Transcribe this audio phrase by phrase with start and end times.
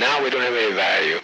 [0.00, 1.20] Now we don't have any value.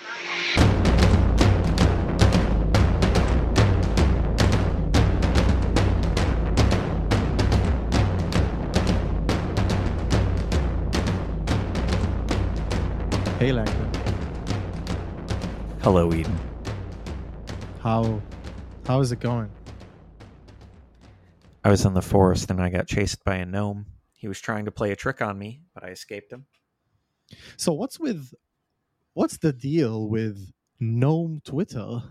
[13.39, 13.91] Hey Langdon,
[15.81, 16.39] Hello, Eden.
[17.81, 18.21] how
[18.87, 19.51] how is it going?
[21.65, 23.87] I was in the forest and I got chased by a gnome.
[24.13, 26.45] He was trying to play a trick on me, but I escaped him.
[27.57, 28.35] So what's with
[29.17, 32.03] what's the deal with gnome Twitter?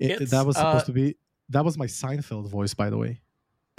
[0.00, 1.16] It- that was supposed uh, to be
[1.50, 3.20] that was my Seinfeld voice, by the way.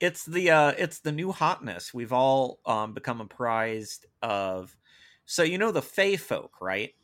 [0.00, 1.92] it's the uh it's the new hotness.
[1.92, 4.76] We've all um become apprised of
[5.24, 6.94] so you know the Fey folk, right?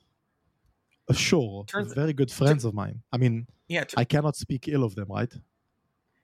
[1.08, 3.02] Uh, sure, Turns- very good friends of mine.
[3.12, 5.32] I mean, Yeah, t- I cannot speak ill of them, right?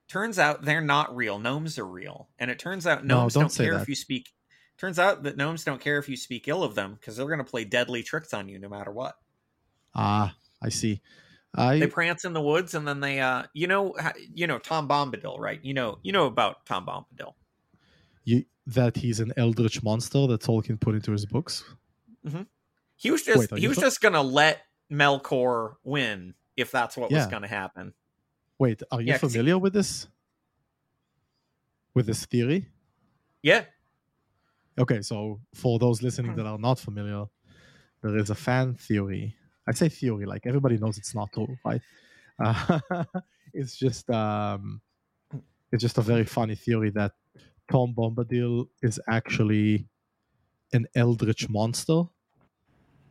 [0.09, 1.39] turns out they're not real.
[1.39, 2.31] Gnomes are real.
[2.39, 3.83] And it turns out No, gnomes don't don't, care that.
[3.83, 4.31] if you speak
[4.79, 7.39] turns out that gnomes don't care if you speak ill of them because they're going
[7.39, 9.17] to play deadly tricks on you no matter what.
[9.95, 11.03] Ah, I see.
[11.55, 13.95] I they prance in the woods and then they uh you know
[14.35, 17.33] you know tom bombadil right you know you know about tom bombadil
[18.25, 21.65] you, that he's an eldritch monster that Tolkien put into his books.
[22.97, 24.61] he was just Wait, he was just gonna let
[24.93, 27.95] melkor win if that's what was gonna happen
[28.59, 30.07] Wait, are you Yeah, 'cause he- familiar with this?
[31.95, 32.69] With this theory?
[33.43, 33.65] yeah
[34.79, 36.37] Okay, so for those listening Hmm.
[36.37, 37.27] that are not familiar,
[38.03, 39.37] there is a fan theory.
[39.69, 41.83] I say theory, like everybody knows it's not true, right?
[42.43, 42.81] Uh,
[43.55, 44.83] it's just um,
[45.73, 47.13] it's just a very funny theory that
[47.71, 49.89] Tom Bombadil is actually
[50.73, 52.05] an eldritch monster,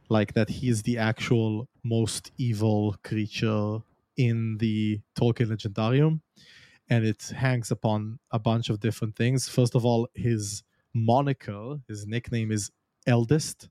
[0.09, 3.79] like that he's the actual most evil creature
[4.15, 6.21] in the Tolkien Legendarium,
[6.89, 9.49] and it hangs upon a bunch of different things.
[9.49, 10.63] First of all, his
[11.05, 12.71] moniker, his nickname is
[13.05, 13.69] Eldest.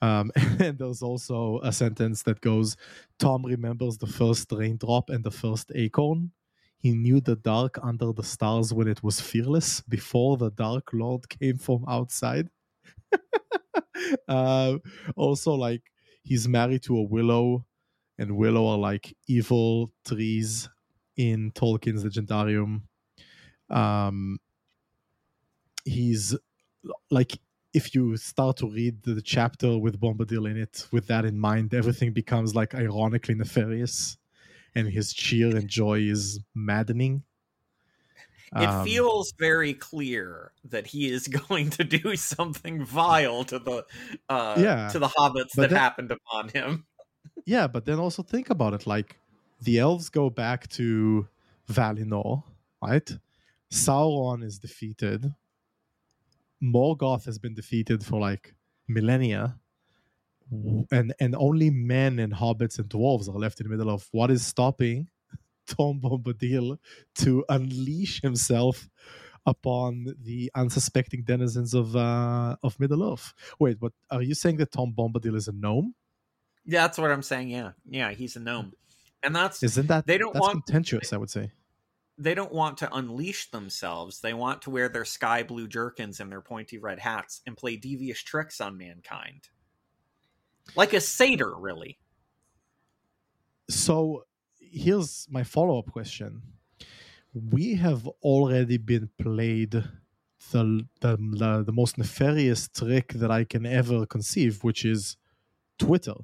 [0.00, 2.76] Um, and there's also a sentence that goes
[3.18, 6.32] Tom remembers the first raindrop and the first acorn.
[6.82, 11.28] He knew the dark under the stars when it was fearless, before the Dark Lord
[11.28, 12.48] came from outside.
[14.28, 14.78] uh,
[15.14, 15.82] also, like,
[16.24, 17.64] he's married to a willow,
[18.18, 20.68] and willow are like evil trees
[21.16, 22.82] in Tolkien's Legendarium.
[23.70, 24.38] Um,
[25.84, 26.36] he's
[27.10, 27.38] like
[27.74, 31.72] if you start to read the chapter with Bombadil in it with that in mind,
[31.72, 34.18] everything becomes like ironically nefarious,
[34.74, 37.22] and his cheer and joy is maddening.
[38.56, 43.86] it Um, feels very clear that he is going to do something vile to the
[44.28, 46.84] uh Yeah, to the hobbits that that- happened upon him
[47.46, 49.16] yeah, but then also think about it like
[49.62, 51.26] the elves go back to
[51.70, 52.42] Valinor,
[52.82, 53.16] right?
[53.70, 55.32] Sauron is defeated.
[56.62, 58.54] Morgoth has been defeated for like
[58.88, 59.58] millennia.
[60.90, 64.30] And and only men and hobbits and dwarves are left in the middle of what
[64.30, 65.08] is stopping
[65.66, 66.76] Tom Bombadil
[67.16, 68.90] to unleash himself
[69.46, 73.32] upon the unsuspecting denizens of uh, of Middle Earth.
[73.58, 75.94] Wait, but are you saying that Tom Bombadil is a gnome?
[76.64, 78.72] yeah that's what i'm saying yeah yeah he's a gnome
[79.24, 81.12] and that's Isn't that They don't want- contentious?
[81.12, 81.50] I would say.
[82.18, 84.20] They don't want to unleash themselves.
[84.20, 87.76] They want to wear their sky blue jerkins and their pointy red hats and play
[87.76, 89.48] devious tricks on mankind.
[90.76, 91.98] Like a satyr, really.
[93.68, 94.24] So
[94.60, 96.42] here's my follow up question.
[97.34, 99.82] We have already been played
[100.50, 105.16] the, the the the most nefarious trick that I can ever conceive, which is
[105.78, 106.14] Twitter.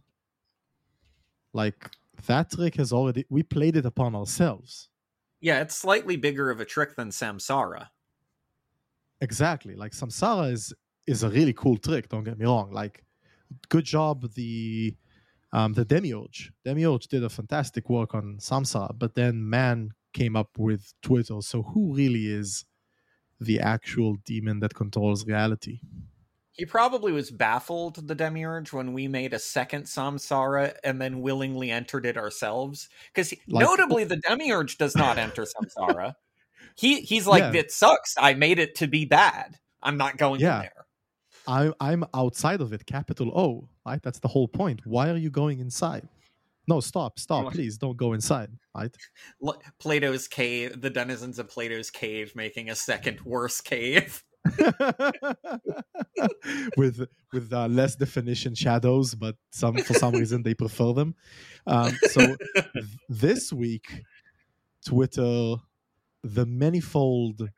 [1.53, 1.91] Like
[2.27, 4.91] that trick has already we played it upon ourselves.
[5.41, 7.89] Yeah, it's slightly bigger of a trick than Samsara.
[9.21, 9.75] Exactly.
[9.75, 10.73] Like Samsara is
[11.07, 12.09] is a really cool trick.
[12.09, 12.71] Don't get me wrong.
[12.71, 13.05] Like,
[13.69, 14.95] good job the
[15.53, 16.53] um, the Demiurge.
[16.65, 21.41] Demiurge did a fantastic work on Samsara, but then man came up with Twitter.
[21.41, 22.65] So who really is
[23.41, 25.81] the actual demon that controls reality?
[26.59, 31.71] He probably was baffled, the Demiurge, when we made a second Samsara and then willingly
[31.71, 32.89] entered it ourselves.
[33.15, 36.15] Because Like- notably, the Demiurge does not enter Samsara.
[36.77, 37.61] He he's like, Yeah.
[37.61, 38.15] it sucks.
[38.19, 39.59] I made it to be bad.
[39.83, 40.57] I'm not going Yeah.
[40.57, 40.87] in there.
[41.49, 43.69] I, I'm outside of it, capital O.
[43.87, 44.01] Right?
[44.03, 44.83] That's the whole point.
[44.85, 46.07] Why are you going inside?
[46.69, 48.51] No, stop, stop, please, don't go inside.
[48.77, 48.95] Right?
[49.81, 54.23] Plato's cave, the denizens of Plato's cave making a second worse cave.
[56.77, 61.15] with with uh, less definition shadows, but some for some reason they prefer them.
[61.67, 62.37] Um, so
[62.75, 64.05] th- this week,
[64.87, 65.57] Twitter,
[66.23, 67.49] the manifold,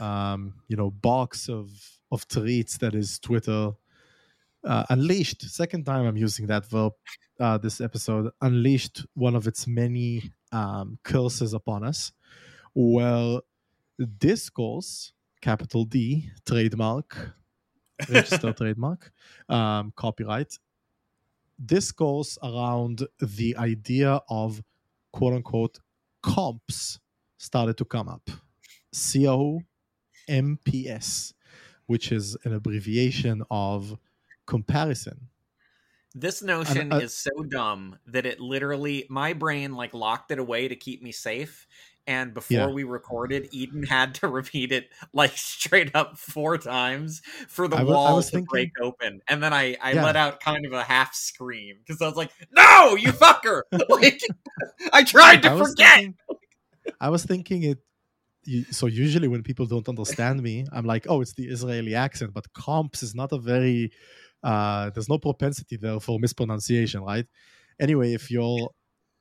[0.00, 1.70] um, you know, box of
[2.12, 3.72] of tweets that is Twitter,
[4.64, 5.42] uh, unleashed.
[5.42, 6.92] Second time I'm using that verb
[7.38, 8.30] uh, this episode.
[8.40, 12.12] Unleashed one of its many um, curses upon us.
[12.74, 13.42] Well,
[14.18, 17.34] discourse, capital D, trademark,
[18.08, 19.12] register trademark,
[19.48, 20.58] um, copyright.
[21.92, 24.62] goes around the idea of
[25.12, 25.78] quote unquote
[26.22, 26.98] comps
[27.38, 28.30] started to come up.
[28.92, 29.60] C O
[30.28, 31.34] M P S,
[31.86, 33.98] which is an abbreviation of
[34.46, 35.28] comparison.
[36.14, 40.66] This notion uh, is so dumb that it literally my brain like locked it away
[40.66, 41.68] to keep me safe.
[42.06, 42.66] And before Yeah.
[42.68, 47.82] we recorded, Eden had to repeat it like straight up four times for the I
[47.84, 49.20] wa- I was to thinking- break open.
[49.28, 50.04] And then I, I Yeah.
[50.04, 54.20] let out kind of a half scream because I was like, "No, you fucker!" like
[54.92, 55.94] I tried to I forget.
[55.96, 56.14] thinking-
[57.00, 57.78] I was thinking it.
[58.72, 62.52] So usually when people don't understand me, I'm like, "Oh, it's the Israeli accent," but
[62.54, 63.92] comps is not a very.
[64.42, 67.26] Uh, there's no propensity there for mispronunciation, right?
[67.78, 68.70] Anyway, if you're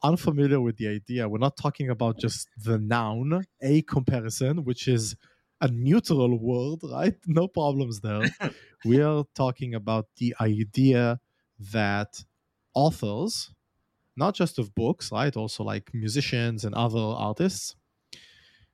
[0.04, 5.16] unfamiliar with the idea, we're not talking about just the noun a comparison, which is
[5.62, 7.16] a neutral word, right?
[7.28, 8.22] No problems there.
[8.86, 11.20] we are talking about the idea
[11.72, 12.24] that
[12.74, 13.52] authors
[14.16, 15.36] not just of books, right?
[15.36, 17.76] Also like musicians and other artists.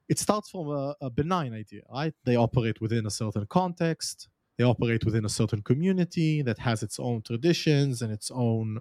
[0.10, 2.14] It starts from a, a benign idea, right?
[2.26, 4.28] They operate within a certain context,
[4.58, 8.80] they operate within a certain community that has its own traditions and its own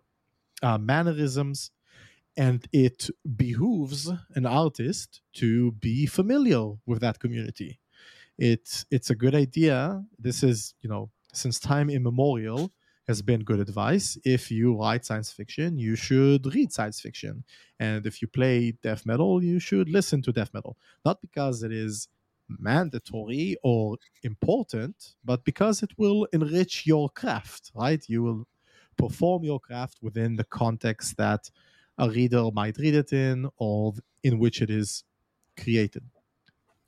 [0.63, 1.71] uh, mannerisms.
[2.37, 7.79] And it behooves an artist to be familiar with that community.
[8.39, 10.05] It's it's a good idea.
[10.19, 12.73] This is, you know, since time immemorial,
[13.07, 14.19] has been good advice.
[14.25, 17.45] If you write science fiction, you should read science fiction.
[17.79, 20.77] And if you play death metal, you should listen to death metal.
[21.05, 22.09] Not because it is
[22.49, 28.03] mandatory or important, but because it will enrich your craft, right?
[28.09, 28.49] You will
[28.97, 31.51] perform your craft within the context that
[31.99, 35.05] a reader might read it in or in which it is
[35.61, 36.03] created.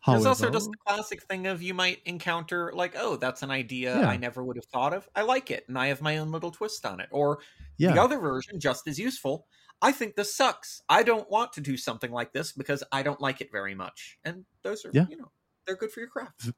[0.07, 3.51] There's also However- just the classic thing of you might encounter like, oh, that's an
[3.51, 4.09] idea Yeah.
[4.09, 5.09] I never would have thought of.
[5.17, 7.09] I like it, and I have my own little twist on it.
[7.11, 7.39] Or
[7.77, 7.93] yeah.
[7.93, 9.47] the other version, just as useful.
[9.83, 10.81] I think this sucks.
[10.89, 14.17] I don't want to do something like this because I don't like it very much.
[14.25, 15.07] And those are, Yeah.
[15.11, 15.33] you know,
[15.67, 16.51] they're good for your craft.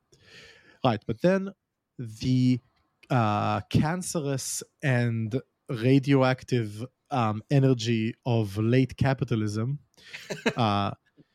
[0.84, 1.50] Right, but then
[1.98, 2.60] the
[3.10, 5.40] uh, cancerous and
[5.70, 9.78] radioactive um, energy of late capitalism
[10.56, 10.92] uh,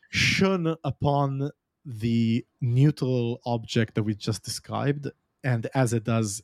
[0.10, 1.52] shone upon
[1.86, 5.08] the neutral object that we just described,
[5.44, 6.42] and as it does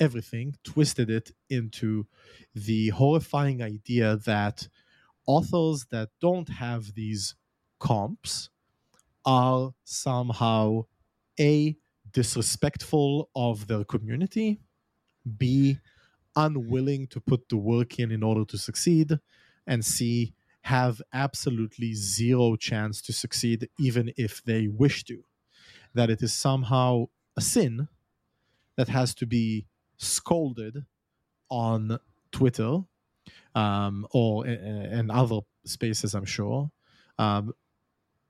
[0.00, 2.06] everything, twisted it into
[2.54, 4.68] the horrifying idea that
[5.26, 7.34] authors that don't have these
[7.78, 8.50] comps
[9.24, 10.84] are somehow
[11.38, 11.76] a
[12.12, 14.60] disrespectful of their community
[15.38, 15.78] b
[16.36, 19.18] unwilling to put the work in in order to succeed
[19.66, 25.22] and c have absolutely zero chance to succeed even if they wish to
[25.94, 27.88] that it is somehow a sin
[28.76, 29.66] that has to be
[29.98, 30.84] scolded
[31.50, 31.98] on
[32.32, 32.80] twitter
[33.54, 36.70] um, or in other spaces i'm sure
[37.18, 37.52] um,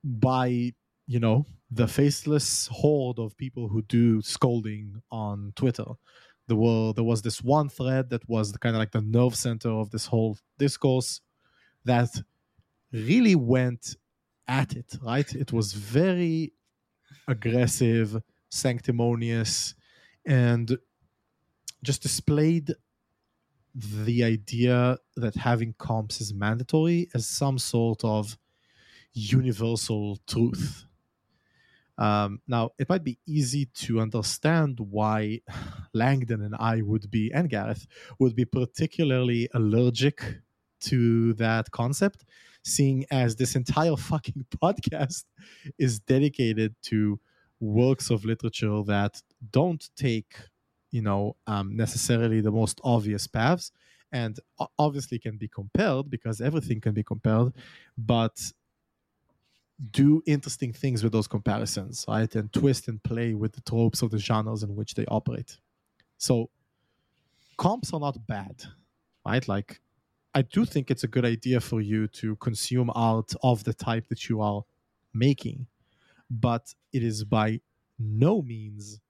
[0.05, 0.73] by
[1.07, 5.85] you know the faceless horde of people who do scolding on Twitter.
[6.47, 9.71] There were there was this one thread that was kind of like the nerve center
[9.71, 11.21] of this whole discourse
[11.85, 12.11] that
[12.93, 13.97] really went
[14.47, 14.97] at it.
[15.03, 16.53] Right, it was very
[17.27, 19.75] aggressive, sanctimonious,
[20.27, 20.77] and
[21.83, 22.75] just displayed
[23.75, 28.39] the idea that having comps is mandatory as some sort of
[29.13, 30.87] universal truth.
[31.97, 35.41] Um, now, it might be easy to understand why
[35.95, 37.87] Langdon and I would be, and Gareth,
[38.19, 40.41] would be particularly allergic
[40.81, 42.25] to that concept,
[42.63, 45.25] seeing as this entire fucking podcast
[45.79, 47.21] is dedicated to
[47.61, 50.35] works of literature that don't take,
[50.91, 53.73] you know, um, necessarily the most obvious paths,
[54.13, 54.39] and
[54.79, 57.53] obviously can be compared because everything can be compared,
[57.99, 58.39] but
[59.91, 62.33] do interesting things with those comparisons, right?
[62.35, 65.59] And twist and play with the tropes of the genres in which they operate.
[66.19, 66.51] So
[67.57, 68.63] comps are not bad,
[69.27, 69.47] right?
[69.49, 69.81] Like
[70.35, 74.09] I do think it's a good idea for you to consume art of the type
[74.09, 74.65] that you are
[75.13, 75.67] making,
[76.31, 77.61] but it is by
[77.99, 79.01] no means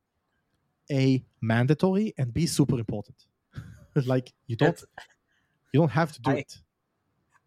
[0.90, 3.26] a mandatory and b super important.
[4.06, 4.84] like you don't It's-
[5.72, 6.58] you don't have to do I- it.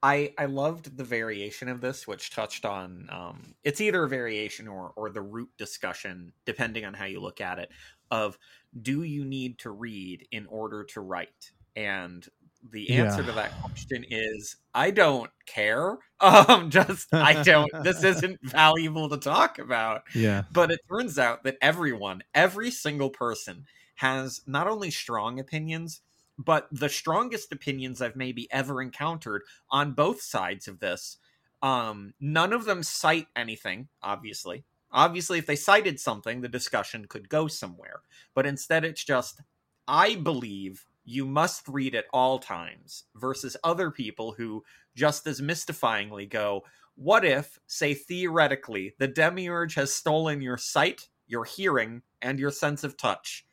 [0.04, 4.68] I I loved the variation of this, which touched on um, it's either a variation
[4.68, 7.72] or or the root discussion, depending on how you look at it.
[8.12, 8.38] Of
[8.82, 11.52] do you need to read in order to write?
[11.76, 12.26] And
[12.72, 13.28] the answer Yeah.
[13.28, 15.98] to that question is I don't care.
[16.20, 17.72] Um, just I don't.
[17.84, 20.02] this isn't valuable to talk about.
[20.16, 20.44] Yeah.
[20.52, 26.02] But it turns out that everyone, every single person, has not only strong opinions,
[26.38, 31.18] but the strongest opinions I've maybe ever encountered on both sides of this.
[31.62, 34.64] Um, none of them cite anything, obviously.
[34.92, 38.02] Obviously, if they cited something, the discussion could go somewhere.
[38.36, 39.42] But instead, it's just,
[39.88, 44.64] I believe you must read at all times, versus other people who
[44.96, 46.64] just as mystifyingly go,
[46.96, 52.84] what if, say theoretically, the demiurge has stolen your sight, your hearing, and your sense
[52.84, 53.46] of touch,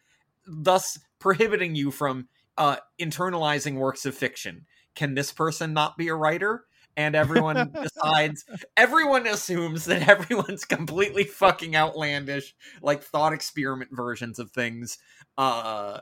[0.47, 4.67] thus prohibiting you from uh, internalizing works of fiction?
[4.95, 6.65] Can this person not be a writer?
[6.97, 8.45] And everyone decides,
[8.77, 14.99] everyone assumes that everyone's completely fucking outlandish, like thought experiment versions of things,
[15.37, 16.01] uh,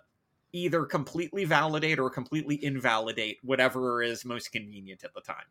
[0.52, 5.46] either completely validate or completely invalidate whatever is most convenient at the time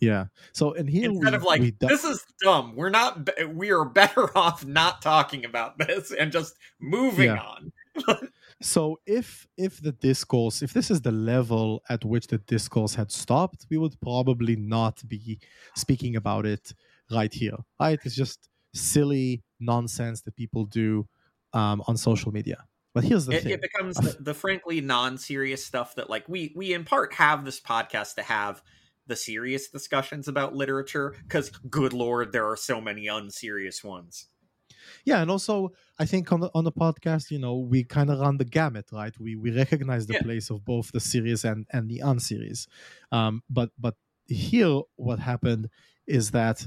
[0.00, 0.24] Yeah.
[0.52, 3.84] So and here instead we, of like we this is dumb we're not we are
[3.84, 7.38] better off not talking about this and just moving Yeah.
[7.38, 7.72] on
[8.64, 13.12] So if if the discourse, if this is the level at which the discourse had
[13.12, 15.38] stopped, we would probably not be
[15.76, 16.72] speaking about it
[17.10, 17.58] right here.
[17.78, 18.00] Right?
[18.04, 21.06] It's just silly nonsense that people do
[21.52, 22.64] um, on social media.
[22.94, 23.52] But here's the it, thing.
[23.52, 27.60] it becomes the, the frankly non-serious stuff that like we we in part have this
[27.60, 28.62] podcast to have
[29.06, 34.28] the serious discussions about literature because good lord there are so many unserious ones
[35.04, 38.18] yeah, and also I think on the on the podcast, you know, we kind of
[38.20, 39.18] run the gamut, right?
[39.18, 40.24] We we recognize the Yeah.
[40.26, 42.66] place of both the series and and the unseries
[43.12, 45.68] Um, but but here, what happened
[46.06, 46.66] is that,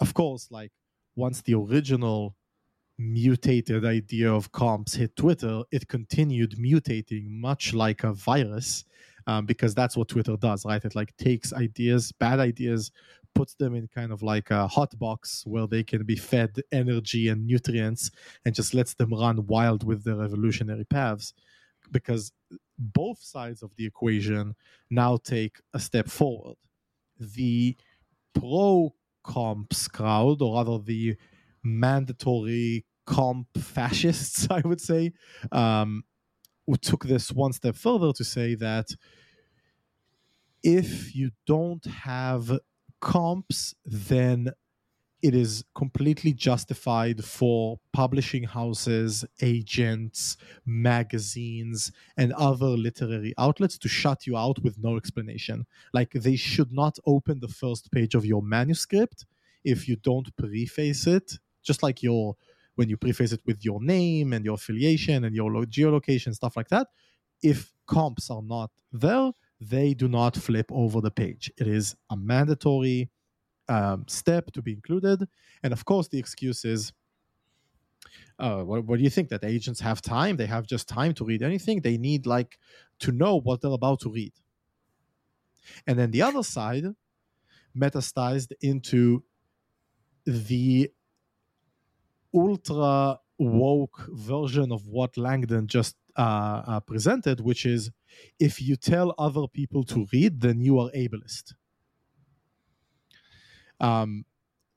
[0.00, 0.72] of course, like
[1.14, 2.36] once the original
[2.98, 8.84] mutated idea of comps hit Twitter, it continued mutating much like a virus,
[9.26, 10.84] um, because that's what Twitter does, right?
[10.84, 12.92] It like takes ideas, bad ideas,
[13.36, 17.28] puts them in kind of like a hot box where they can be fed energy
[17.28, 18.10] and nutrients,
[18.44, 21.34] and just lets them run wild with their evolutionary paths,
[21.92, 22.32] because
[22.78, 24.54] both sides of the equation
[24.90, 26.56] now take a step forward.
[27.20, 27.76] The
[28.34, 31.16] pro comps crowd, or rather the
[31.62, 35.12] mandatory comp fascists, I would say,
[35.52, 36.04] um,
[36.66, 38.88] who took this one step further to say that
[40.62, 42.58] if you don't have
[43.00, 44.52] comps, then
[45.22, 50.36] it is completely justified for publishing houses, agents,
[50.66, 55.66] magazines, and other literary outlets to shut you out with no explanation.
[55.92, 59.24] Like they should not open the first page of your manuscript
[59.64, 62.36] if you don't preface it, just like your
[62.76, 66.68] when you preface it with your name and your affiliation and your geolocation stuff like
[66.68, 66.88] that.
[67.42, 71.50] If comps are not there, they do not flip over the page.
[71.56, 73.10] It is a mandatory
[73.68, 75.26] um, step to be included.
[75.62, 76.92] And of course, the excuse is,
[78.38, 80.36] uh, what, what do you think that agents have time?
[80.36, 81.80] They have just time to read anything.
[81.80, 82.58] They need like
[83.00, 84.32] to know what they're about to read.
[85.86, 86.84] And then the other side
[87.76, 89.24] metastasized into
[90.24, 90.90] the
[92.32, 97.90] ultra woke version of what Langdon just uh, uh, presented, which is
[98.40, 101.54] if you tell other people to read, then you are ableist.
[103.80, 104.24] Um,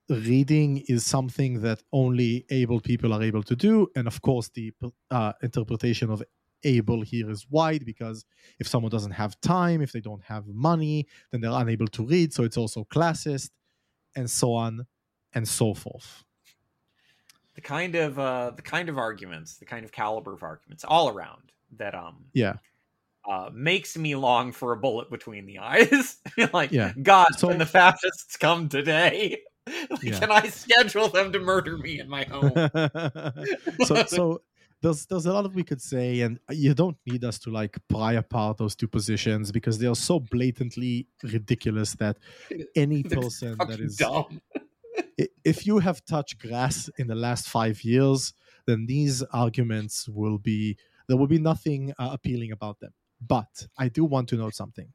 [0.08, 4.72] reading is something that only able people are able to do, and of course, the
[5.10, 6.22] uh, interpretation of
[6.64, 8.26] able here is wide because
[8.58, 12.34] if someone doesn't have time, if they don't have money, then they're unable to read.
[12.34, 13.50] So it's also classist,
[14.16, 14.86] and so on
[15.32, 16.24] and so forth.
[17.60, 21.08] The kind of uh the kind of arguments the kind of caliber of arguments all
[21.10, 22.54] around that um Yeah.
[23.28, 26.16] uh makes me long for a bullet between the eyes
[26.54, 26.92] like Yeah.
[27.02, 29.38] god So- when the fascists come today
[29.90, 30.18] like, Yeah.
[30.18, 32.52] can i schedule them to murder me in my home
[33.84, 34.40] so so
[34.82, 37.76] there's there's a lot of we could say and you don't need us to like
[37.88, 42.16] pry apart those two positions because they are so blatantly ridiculous that
[42.74, 44.40] any person that is dumb
[45.44, 48.32] if you have touched grass in the last five years,
[48.66, 50.76] then these arguments will be
[51.08, 52.92] there will be nothing uh, appealing about them.
[53.20, 54.92] But I do want to note something,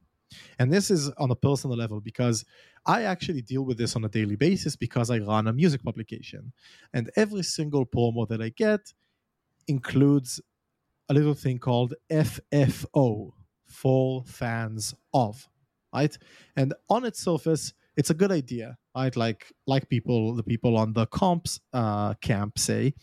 [0.60, 2.46] and this is on a personal level because
[2.86, 6.54] I actually deal with this on a daily basis because I run a music publication,
[6.94, 8.94] and every single promo that I get
[9.68, 10.42] includes
[11.10, 13.32] a little thing called FFO
[13.68, 15.50] for fans of.
[15.94, 16.18] right?
[16.56, 19.16] And on its surface, it's a good idea, right?
[19.16, 22.94] Like like people, the people on the comps uh, camp say,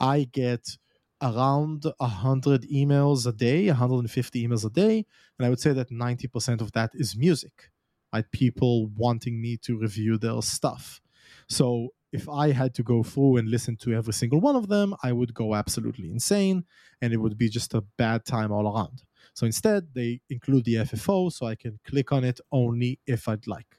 [0.00, 0.76] I get
[1.22, 5.06] around 100 emails a day 150 emails a day
[5.38, 7.70] and i would say that 90% of that is music
[8.12, 11.00] right people wanting me to review their stuff
[11.48, 14.94] so if i had to go through and listen to every single one of them
[15.02, 16.64] i would go absolutely insane
[17.00, 19.02] and it would be just a bad time all around
[19.34, 23.46] so instead they include the ffo so i can click on it only if i'd
[23.46, 23.78] like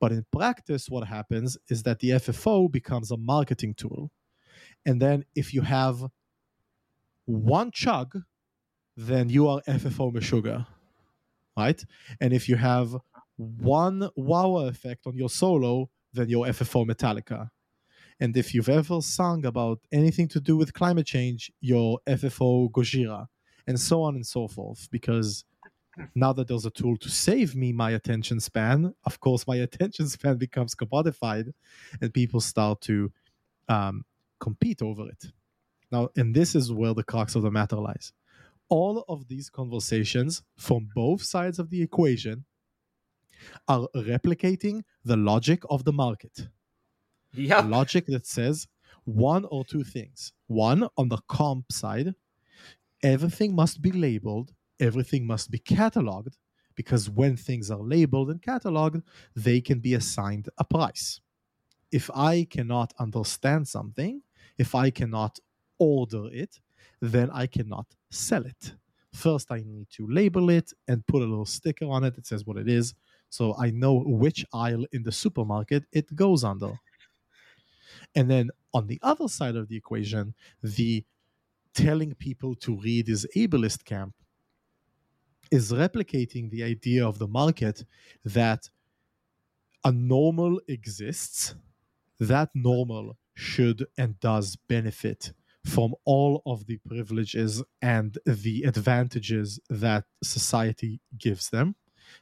[0.00, 4.10] but in practice what happens is that the ffo becomes a marketing tool
[4.86, 6.04] and then if you have
[7.26, 8.22] one chug,
[8.96, 10.66] then you are FFO Meshuggah,
[11.56, 11.84] right?
[12.20, 12.96] And if you have
[13.36, 17.50] one wow effect on your solo, then you're FFO Metallica.
[18.18, 23.26] And if you've ever sung about anything to do with climate change, you're FFO Gojira,
[23.66, 24.88] and so on and so forth.
[24.90, 25.44] Because
[26.14, 30.08] now that there's a tool to save me my attention span, of course, my attention
[30.08, 31.52] span becomes commodified,
[32.00, 33.12] and people start to
[33.68, 34.04] um,
[34.40, 35.26] compete over it.
[35.90, 38.12] Now, and this is where the crux of the matter lies.
[38.68, 42.44] All of these conversations from both sides of the equation
[43.68, 46.48] are replicating the logic of the market.
[47.32, 47.60] Yeah.
[47.60, 48.66] Logic that says
[49.04, 50.32] one or two things.
[50.48, 52.14] One, on the comp side,
[53.02, 56.36] everything must be labeled, everything must be cataloged,
[56.74, 59.02] because when things are labeled and cataloged,
[59.34, 61.20] they can be assigned a price.
[61.90, 64.20] If I cannot understand something,
[64.58, 65.38] if I cannot
[65.78, 66.60] order it,
[67.00, 68.74] then I cannot sell it.
[69.12, 72.44] First, I need to label it and put a little sticker on it that says
[72.44, 72.94] what it is,
[73.30, 76.78] so I know which aisle in the supermarket it goes under.
[78.14, 81.04] And then on the other side of the equation, the
[81.74, 84.14] telling people to read is ableist camp
[85.50, 87.84] is replicating the idea of the market
[88.24, 88.68] that
[89.84, 91.54] a normal exists,
[92.18, 95.32] that normal should and does benefit
[95.64, 101.74] from all of the privileges and the advantages that society gives them.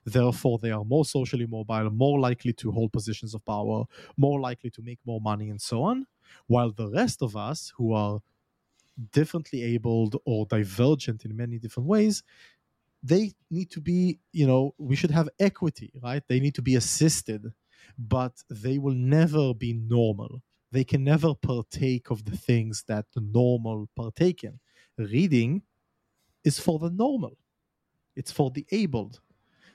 [0.04, 3.84] Therefore, they are more socially mobile, more likely to hold positions of power,
[4.16, 6.06] more likely to make more money, and so on.
[6.46, 8.20] While the rest of us, who are
[9.12, 12.22] differently abled or divergent in many different ways,
[13.04, 16.22] they need to be, you know, we should have equity, right?
[16.26, 17.52] They need to be assisted,
[17.96, 20.42] but they will never be normal
[20.74, 24.58] they can never partake of the things that the normal partake in.
[24.98, 25.62] Reading
[26.42, 27.38] is for the normal,
[28.16, 29.20] it's for the abled.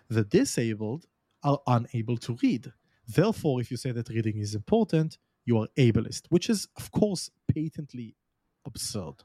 [0.10, 1.06] The disabled
[1.42, 2.74] are unable to read.
[3.08, 7.32] Therefore, if you say that reading is important, you are ableist, which is, of course,
[7.48, 8.18] patently
[8.65, 9.24] absurd.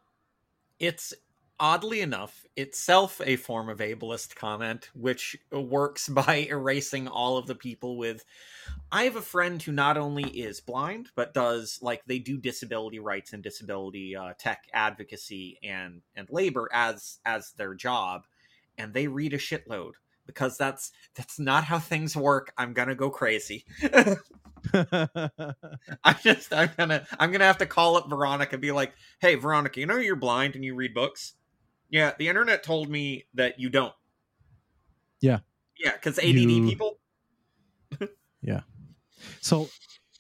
[0.79, 1.13] It's
[1.61, 7.55] oddly enough, itself a form of ableist comment, which works by erasing all of the
[7.55, 8.25] people with.
[8.93, 12.99] I have a friend who not only is blind, but does like they do disability
[12.99, 18.27] rights and disability uh, tech advocacy and and labor as as their job,
[18.79, 19.93] and they read a shitload
[20.27, 22.53] because that's that's not how things work.
[22.57, 23.65] I'm gonna go crazy.
[24.73, 29.35] I just I'm gonna I'm gonna have to call up Veronica and be like, hey
[29.35, 31.35] Veronica, you know you're blind and you read books?
[31.91, 33.95] Yeah, the internet told me that you don't.
[35.21, 35.41] Yeah.
[35.79, 36.99] Yeah, because ADD You- people.
[38.43, 38.61] yeah.
[39.41, 39.69] So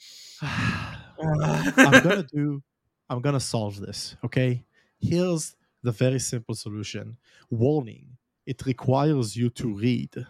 [0.43, 2.63] I'm gonna do
[3.11, 4.65] I'm gonna solve this, okay?
[5.01, 7.17] Here's the very simple solution.
[7.51, 10.27] Warning, it requires you to read.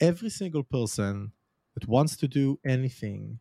[0.00, 1.32] Every single person
[1.74, 3.38] that wants to do anything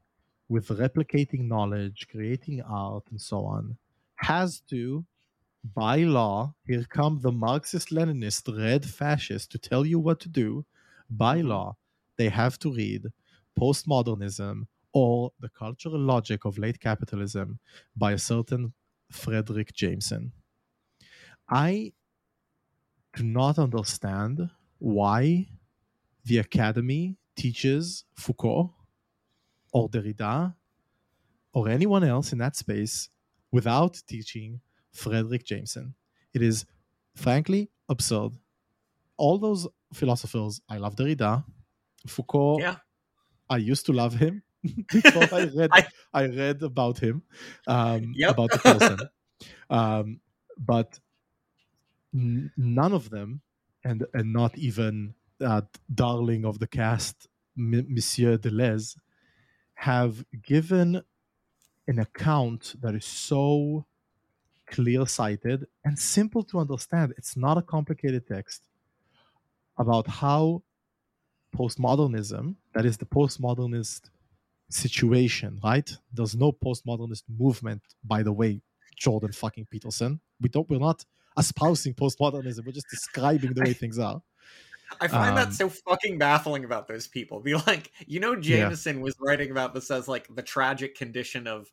[0.50, 3.78] with replicating knowledge, creating art, and so on,
[4.16, 5.04] has to,
[5.74, 10.66] by law, here come the Marxist Leninist red fascists to tell you what to do.
[11.10, 11.42] By Mhm.
[11.42, 11.78] law,
[12.18, 13.08] they have to read
[13.60, 17.60] postmodernism or the cultural logic of late capitalism
[17.96, 18.74] by a certain
[19.12, 20.32] Fredric Jameson.
[21.50, 21.94] I
[23.16, 24.50] do not understand
[24.80, 25.48] why
[26.26, 28.74] the academy teaches Foucault
[29.74, 30.56] or Derrida
[31.54, 33.10] or anyone else in that space
[33.52, 34.62] without teaching
[34.96, 35.94] Fredric Jameson.
[36.34, 36.66] It is
[37.16, 38.32] frankly absurd.
[39.18, 41.44] All those philosophers, I love Derrida,
[42.08, 42.78] Foucault, Yeah.
[43.50, 44.42] I used to love him
[44.92, 47.22] before I read I, I- read about him,
[47.68, 48.32] um, Yep.
[48.32, 49.00] about the person.
[49.70, 50.20] um,
[50.58, 51.00] but
[52.14, 53.42] n- none of them,
[53.84, 57.28] and and not even that darling of the cast,
[57.58, 58.98] M- Monsieur Deleuze,
[59.76, 61.02] have given
[61.88, 63.86] an account that is so
[64.68, 67.14] clear-sighted and simple to understand.
[67.18, 68.62] It's not a complicated text
[69.78, 70.64] about how
[71.56, 74.10] postmodernism, that is the postmodernist
[74.70, 75.90] situation, right?
[76.14, 78.62] There's no postmodernist movement, by the way,
[78.96, 80.20] Jordan fucking Peterson.
[80.42, 81.06] We don't we're not
[81.38, 84.22] espousing postmodernism, we're just describing the way things are.
[85.02, 87.40] I find Um, that so fucking baffling about those people.
[87.40, 91.72] Be like, you know, Jameson was writing about this as like the tragic condition of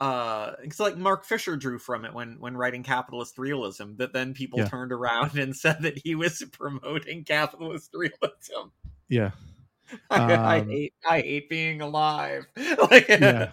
[0.00, 4.34] uh it's like Mark Fisher drew from it when when writing capitalist realism that then
[4.34, 4.68] people Yeah.
[4.68, 8.68] turned around and said that he was promoting capitalist realism.
[9.08, 9.30] Yeah.
[10.10, 12.46] I, I Um, hate I hate being alive.
[12.90, 13.52] like Yeah.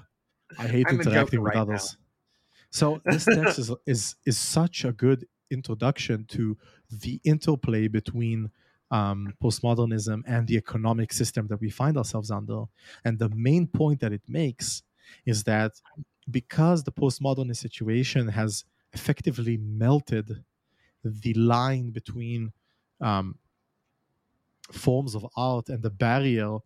[0.58, 1.76] I hate I'm interacting with right now.
[1.76, 1.98] others.
[2.72, 6.58] So this text is is is such a good introduction to
[6.90, 8.52] the interplay between
[8.92, 12.66] um, postmodernism and the economic system that we find ourselves under.
[13.06, 14.84] And the main point that it makes
[15.26, 15.74] is that
[16.30, 20.44] because the postmodernist situation has effectively melted
[21.04, 22.54] the line between
[23.02, 23.38] um,
[24.72, 26.58] forms of art and the barrier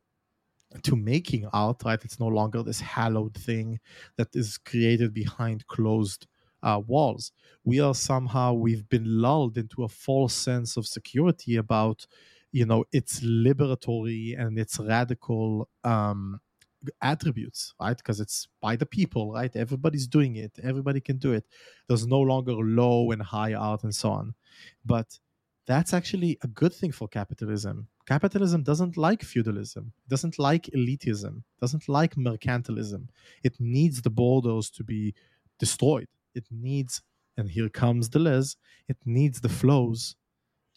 [0.83, 2.03] to making art, right?
[2.03, 3.79] It's no longer this hallowed thing
[4.17, 6.27] that is created behind closed
[6.61, 7.31] uh, walls.
[7.63, 12.05] We are somehow we've been lulled into a false sense of security about,
[12.51, 16.41] you know, its liberatory and its radical um,
[17.01, 17.97] attributes, right?
[17.97, 19.55] Because it's by the people, right?
[19.55, 20.59] Everybody's doing it.
[20.63, 21.45] Everybody can do it.
[21.87, 24.35] There's no longer low and high art and so on.
[24.85, 25.19] But
[25.65, 27.87] that's actually a good thing for capitalism.
[28.05, 33.09] Capitalism doesn't like feudalism, doesn't like elitism, doesn't like mercantilism.
[33.43, 35.13] It needs the borders to be
[35.59, 36.07] destroyed.
[36.33, 37.01] It needs,
[37.35, 38.55] and here comes the Deleuze,
[38.87, 40.15] it needs the flows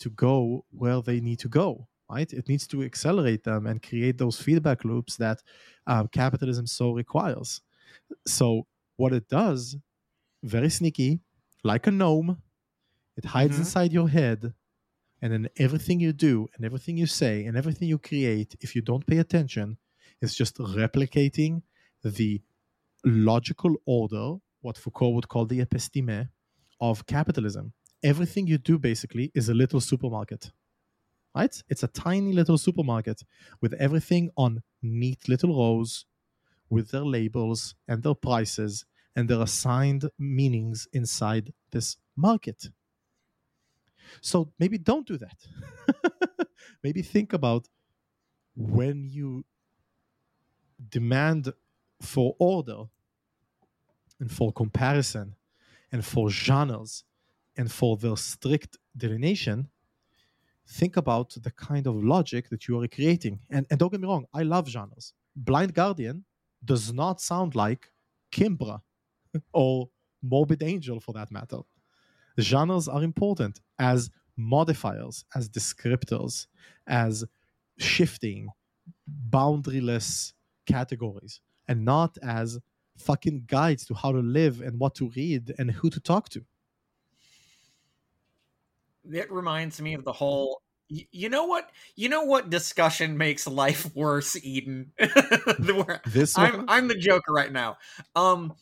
[0.00, 2.32] to go where they need to go, right?
[2.32, 5.42] It needs to accelerate them and create those feedback loops that
[5.86, 7.62] um, capitalism so requires.
[8.26, 9.76] So, what it does,
[10.44, 11.20] very sneaky,
[11.64, 12.42] like a gnome,
[13.16, 13.60] it hides Mhm.
[13.60, 14.54] inside your head
[15.22, 18.82] and then everything you do and everything you say and everything you create if you
[18.82, 19.78] don't pay attention
[20.20, 21.62] is just replicating
[22.02, 22.42] the
[23.04, 26.30] logical order what foucault would call the episteme
[26.80, 30.52] of capitalism everything you do basically is a little supermarket
[31.34, 33.22] right it's a tiny little supermarket
[33.60, 36.06] with everything on neat little rows
[36.68, 38.84] with their labels and their prices
[39.16, 42.70] and their assigned meanings inside this market
[44.20, 45.46] so maybe don't do that.
[46.82, 47.68] maybe think about
[48.56, 49.44] when you
[50.88, 51.52] demand
[52.00, 52.84] for order
[54.18, 55.34] and for comparison
[55.92, 57.04] and for genres
[57.56, 59.68] and for their strict delineation,
[60.70, 63.40] think about the kind of logic that you are creating.
[63.50, 65.12] And, and don't get me wrong, I love genres.
[65.34, 66.24] Blind Guardian
[66.64, 67.90] does not sound like
[68.32, 68.80] Kimbra
[69.52, 69.88] or
[70.22, 71.60] Morbid Angel for that matter
[72.38, 76.46] genres are important as modifiers, as descriptors,
[76.86, 77.24] as
[77.78, 78.48] shifting,
[79.28, 80.32] boundaryless
[80.66, 82.58] categories, and not as
[82.98, 86.44] fucking guides to how to live and what to read and who to talk to.
[89.12, 90.62] It reminds me of the whole.
[90.88, 91.70] You know what?
[91.94, 94.92] You know what discussion makes life worse, Eden.
[96.06, 97.78] This I'm one, I'm the Joker right now.
[98.16, 98.54] Um,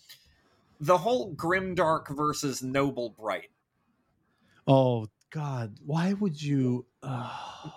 [0.80, 3.50] the whole grimdark versus noble bright.
[4.66, 6.86] oh God, why would you?
[7.02, 7.30] Uh,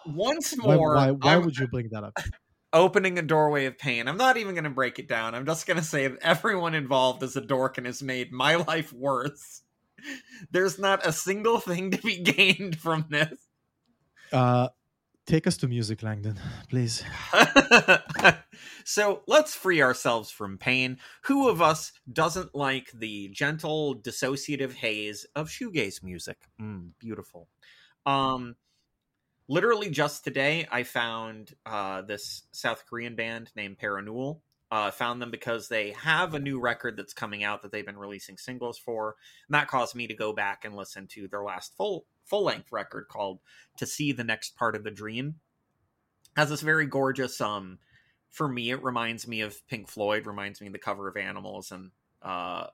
[0.05, 2.17] Once more, why, why I'm would you bring that up?
[2.73, 4.07] opening a doorway of pain.
[4.07, 5.35] I'm not even going to break it down.
[5.35, 8.55] I'm just going to say that everyone involved is a dork and has made my
[8.55, 9.61] life worse.
[10.51, 13.37] There's not a single thing to be gained from this.
[14.31, 14.69] Uh,
[15.25, 17.03] take us to music, Langdon, please.
[18.85, 20.97] so let's free ourselves from pain.
[21.23, 26.37] Who of us doesn't like the gentle dissociative haze of shoegaze music?
[26.61, 27.47] Mm, beautiful.
[28.05, 28.55] Um,
[29.47, 34.41] literally just today, I found uh, this South Korean band named Parannoul.
[34.71, 37.97] Uh, found them because they have a new record that's coming out that they've been
[37.97, 41.75] releasing singles for, and that caused me to go back and listen to their last
[41.75, 43.39] full full length record called
[43.77, 45.35] "To See the Next Part of the Dream."
[46.37, 47.79] Has this very gorgeous um
[48.29, 51.71] for me it reminds me of pink floyd reminds me of the cover of animals
[51.71, 51.91] and
[52.23, 52.65] uh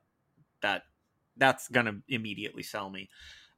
[0.61, 0.83] that
[1.35, 3.09] that's gonna immediately sell me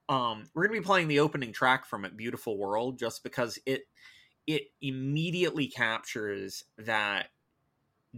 [0.08, 3.84] um we're gonna be playing the opening track from it beautiful world just because it
[4.48, 7.28] it immediately captures that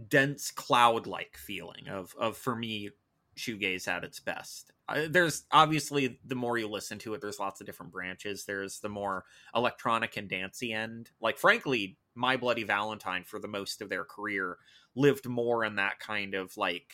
[0.08, 2.90] dense cloud like feeling of of for me
[3.36, 4.72] shoegaze at its best.
[4.88, 8.44] Uh, there's obviously the more you listen to it there's lots of different branches.
[8.44, 9.24] There's the more
[9.54, 11.10] electronic and dancey end.
[11.20, 14.58] Like frankly my bloody valentine for the most of their career
[14.94, 16.92] lived more in that kind of like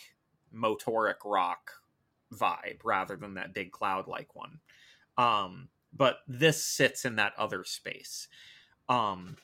[0.54, 1.72] motorik rock
[2.32, 4.61] vibe rather than that big cloud like one.
[5.16, 8.28] Um but this sits in that other space.
[8.88, 9.37] Um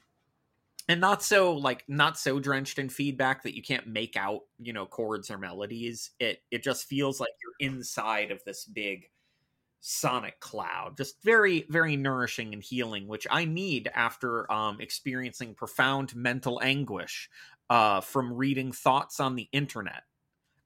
[0.89, 4.73] and not so like not so drenched in feedback that you can't make out you
[4.73, 6.11] know chords or melodies.
[6.21, 9.09] It it just feels like you're inside of this big
[9.81, 16.17] sonic cloud just very very nourishing and healing which i need after um experiencing profound
[16.17, 17.29] mental anguish
[17.69, 20.05] uh from reading thoughts on the internet.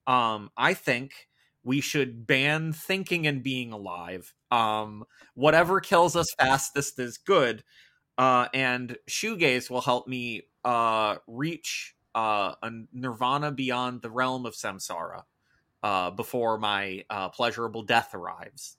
[0.06, 1.28] Um i think
[1.64, 4.32] we should ban thinking and being alive.
[4.50, 5.04] Um
[5.34, 7.64] whatever kills us fastest is good
[8.17, 14.53] uh, and shoegaze will help me uh, reach uh, a nirvana beyond the realm of
[14.53, 15.23] samsara
[15.81, 18.77] uh, before my uh, pleasurable death arrives.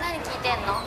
[0.00, 0.79] 何聞いてんの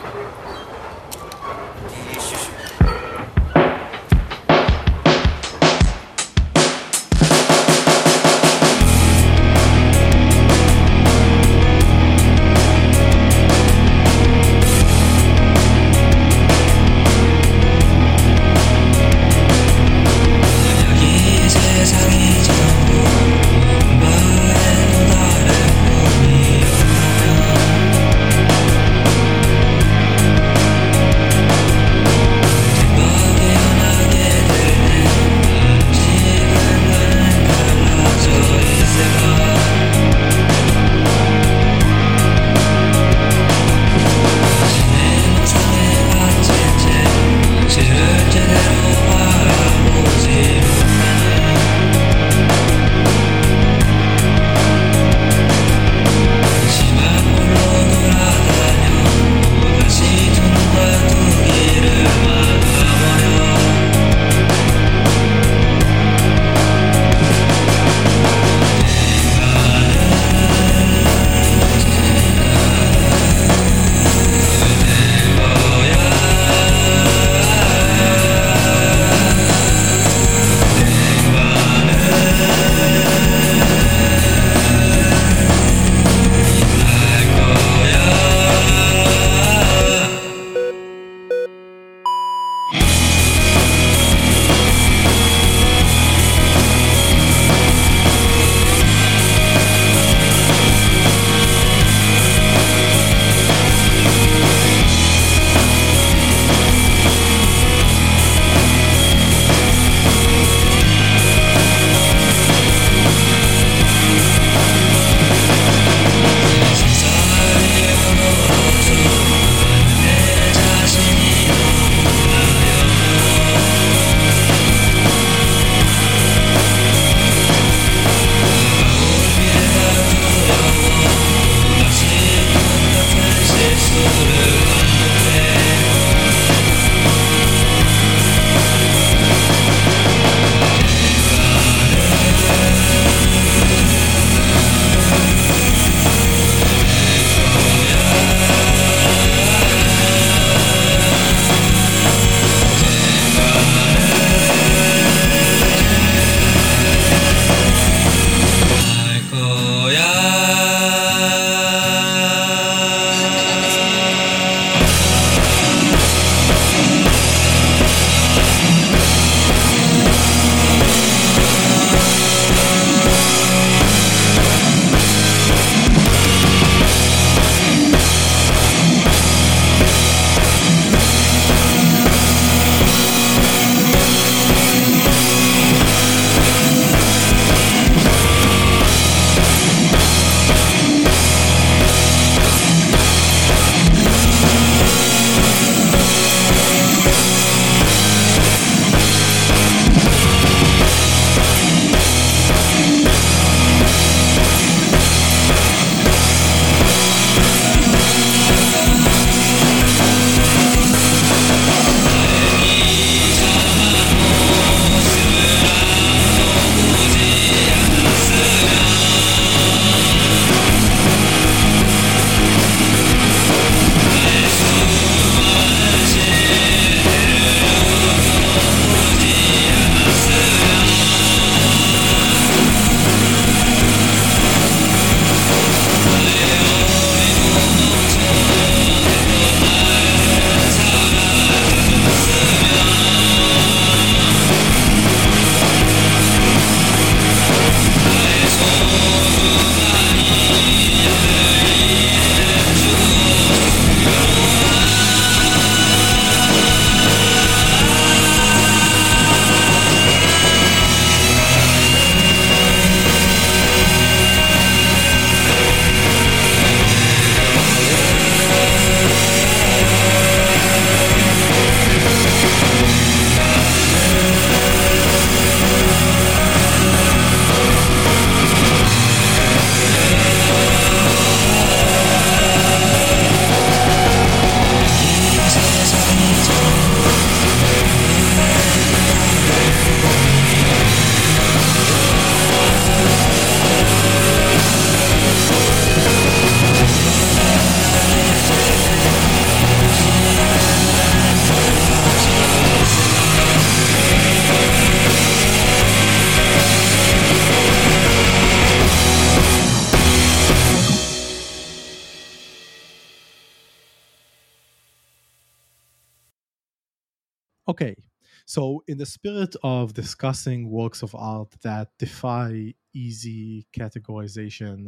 [319.04, 324.86] the spirit of discussing works of art that defy easy categorization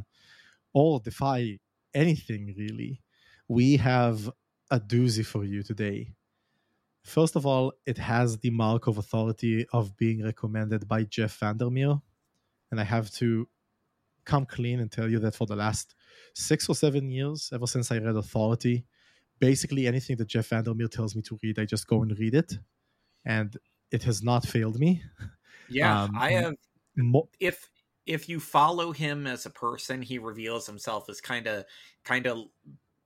[0.72, 1.58] or defy
[1.92, 3.02] anything really,
[3.46, 4.30] we have
[4.70, 6.14] a doozy for you today.
[7.04, 12.00] First of all, it has the mark of authority of being recommended by Jeff Vandermeer.
[12.70, 13.46] And I have to
[14.24, 15.94] come clean and tell you that for the last
[16.32, 18.86] six or seven years, ever since I read Authority,
[19.38, 22.54] basically anything that Jeff Vandermeer tells me to read, I just go and read it.
[23.26, 23.54] And
[23.90, 25.02] it has not failed me.
[25.68, 26.54] Yeah, Um, I have
[26.96, 27.70] Mo- if
[28.06, 31.64] if you follow him as a person, he reveals himself as kind of
[32.04, 32.46] kind of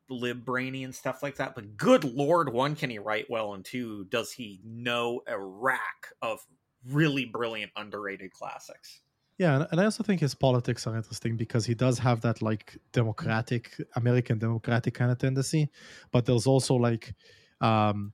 [0.08, 1.54] lib brainy and stuff like that.
[1.54, 6.12] But good lord, one can he write well, and two does he know a rack
[6.22, 6.40] of
[6.86, 9.02] really brilliant underrated classics.
[9.38, 12.42] Yeah, and- and I also think his politics are interesting because he does have that
[12.42, 15.70] like democratic American democratic kind of tendency,
[16.10, 17.14] but there's also like
[17.60, 18.12] um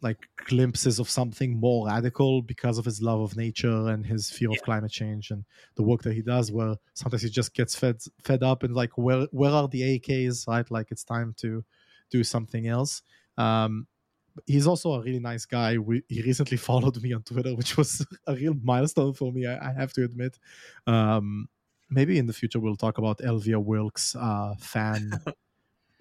[0.00, 4.48] like glimpses of something more radical because of his love of nature and his fear
[4.50, 4.56] Yeah.
[4.56, 7.96] of climate change and the work that he does where sometimes he just gets fed
[8.22, 10.70] fed up and like where where are the AKs, right?
[10.70, 11.64] Like it's time to
[12.10, 13.02] do something else.
[13.36, 13.86] Um
[14.46, 15.78] he's also a really nice guy.
[15.78, 19.46] We, he recently followed me on Twitter, which was a real milestone for me.
[19.48, 20.38] I, I have to admit.
[20.86, 21.48] Um,
[21.90, 25.10] maybe in the future we'll talk about Elvia Wilkes' uh, fan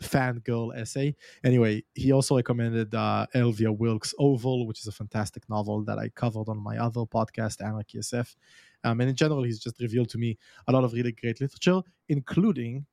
[0.01, 1.15] fangirl essay.
[1.43, 6.09] Anyway, he also recommended uh, Elvia Wilkes' Oval, which is a fantastic novel that I
[6.09, 8.35] covered on my other podcast, Anarchy SF.
[8.83, 11.81] Um, and in general, he's just revealed to me a lot of really great literature,
[12.09, 12.85] including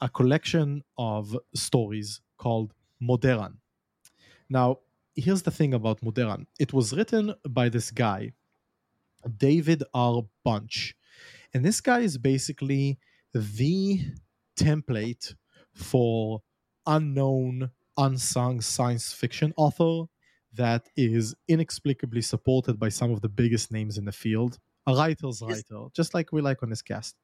[0.00, 3.58] a collection of stories called Moderan.
[4.48, 4.80] Now,
[5.14, 6.46] here's the thing about Moderan.
[6.58, 8.32] It was written by this guy,
[9.38, 10.22] David R.
[10.44, 10.96] Bunch.
[11.54, 12.98] And this guy is basically
[13.32, 14.00] the
[14.58, 15.34] template
[15.76, 16.42] for
[16.86, 20.04] unknown, unsung science fiction author
[20.54, 24.58] that is inexplicably supported by some of the biggest names in the field.
[24.86, 27.16] A writer's Is- writer, just like we like on this cast.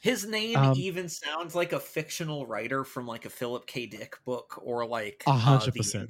[0.00, 3.86] His name Um, even sounds like a fictional writer from like a Philip K.
[3.86, 6.08] Dick book or like A uh, hundred percent.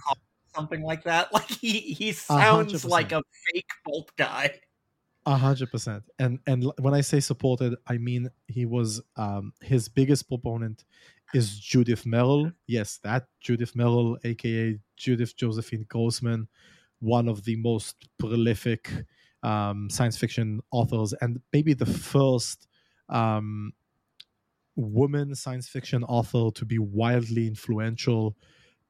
[0.55, 1.33] Something like that.
[1.33, 4.61] Like he he sounds like a fake pulp guy.
[5.25, 6.05] A hundred percent.
[6.19, 10.85] And and when I say supported, I mean he was um his biggest proponent
[11.35, 12.53] is Judith Merril.
[12.67, 16.49] Yes, that Judith Merril, aka Judith Josephine Grossman,
[17.01, 18.91] one of the most prolific
[19.43, 22.67] um, science fiction authors, and maybe the first
[23.09, 23.73] um,
[24.77, 28.37] woman science fiction author to be wildly influential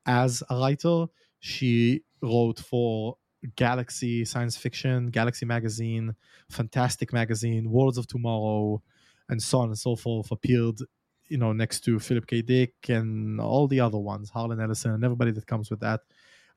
[0.07, 1.07] as a writer.
[1.41, 3.17] She wrote for
[3.57, 6.15] Galaxy Science Fiction, Galaxy Magazine,
[6.51, 8.83] Fantastic Magazine, Worlds of Tomorrow,
[9.29, 10.31] and so on and so forth.
[10.31, 10.81] Appeared,
[11.29, 12.43] you know, next to Philip K.
[12.43, 16.01] Dick and all the other ones, Harlan Ellison, and everybody that comes with that.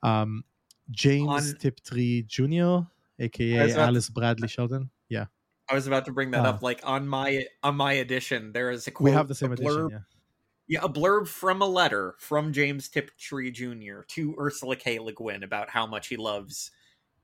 [0.04, 0.44] Um,
[0.90, 2.80] James On- Tiptree Jr.,
[3.20, 4.90] aka about to- Alice Bradley Sheldon.
[5.10, 5.26] Yeah,
[5.70, 6.50] I was about to bring that Ah.
[6.50, 6.62] up.
[6.62, 9.54] Like on my on my edition, there is a quote, we have the same a
[9.54, 9.90] edition.
[9.92, 10.00] Yeah.
[10.68, 14.02] yeah, a blurb from a letter from James Tiptree Jr.
[14.10, 15.00] to Ursula K.
[15.00, 16.72] Le Guin about how much he loves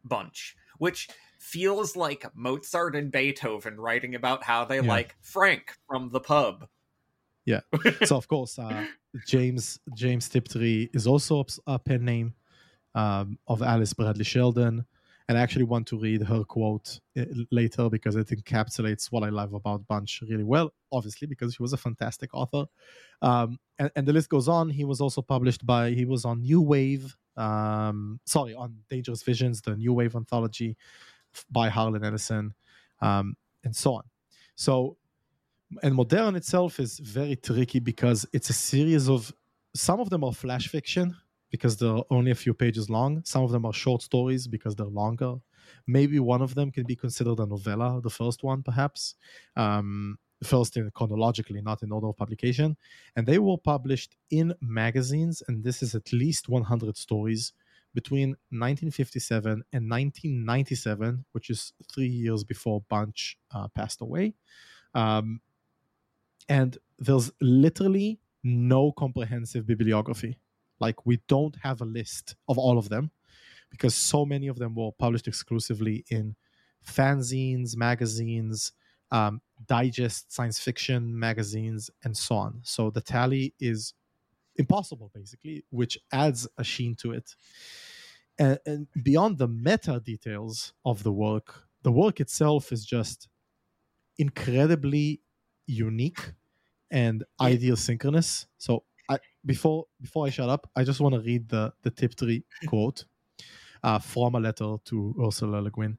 [0.04, 1.08] Bunch, which
[1.40, 4.82] feels like Mozart and Beethoven writing about how they Yeah.
[4.88, 6.68] like Frank from the pub.
[8.06, 8.86] so of course uh,
[9.26, 12.34] james james tiptree is also a- a pen name
[12.96, 14.86] um, of alice bradley sheldon.
[15.30, 19.30] And i actually want to read her quote uh, later because it encapsulates what i
[19.30, 22.66] love about bunch really well obviously because she was a fantastic author.
[23.22, 24.70] Um, and, and the list goes on.
[24.70, 29.62] He was also published by he was on new wave um, sorry on dangerous visions
[29.62, 30.76] the new wave anthology
[31.52, 32.54] by harlan ellison
[33.02, 34.04] um, and so on.
[34.56, 34.98] So
[35.84, 39.34] and Moderan itself is very tricky because it's a series of
[39.76, 41.16] some of them are flash fiction
[41.52, 43.22] because they're only a few pages long.
[43.24, 45.36] Some of them are short stories because they're longer.
[45.86, 49.16] Maybe one of them can be considered a novella the first one perhaps.
[49.56, 52.78] Um, first in chronologically not in order of publication.
[53.16, 57.54] And they were published in magazines and this is at least 100 stories
[57.94, 64.36] between 1957 and 1997 which is three years before bunch uh, passed away.
[64.94, 65.42] Um,
[66.50, 70.40] and there's literally no comprehensive bibliography.
[70.80, 73.12] Like we don't have a list of all of them
[73.70, 76.36] because so many of them were published exclusively in
[76.86, 78.72] fanzines, magazines,
[79.12, 82.60] um, digest science fiction magazines, and so on.
[82.64, 83.94] So the tally is
[84.56, 87.36] impossible, basically, which adds a sheen to it.
[88.40, 93.30] And, and beyond the meta details of the work, the work itself is just
[94.18, 95.22] incredibly
[95.68, 96.34] unique
[96.92, 98.48] and Yeah.
[98.58, 102.44] So I before before I shut up, I just want to read the the Tiptree
[102.68, 103.06] quote.
[103.84, 105.98] uh, from a letter to Ursula Le Guin.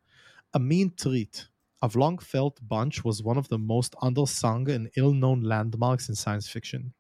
[0.55, 1.49] A mean treat.
[1.83, 6.15] I've long felt Bunch was one of the most undersung and ill known landmarks in
[6.17, 6.95] science fiction.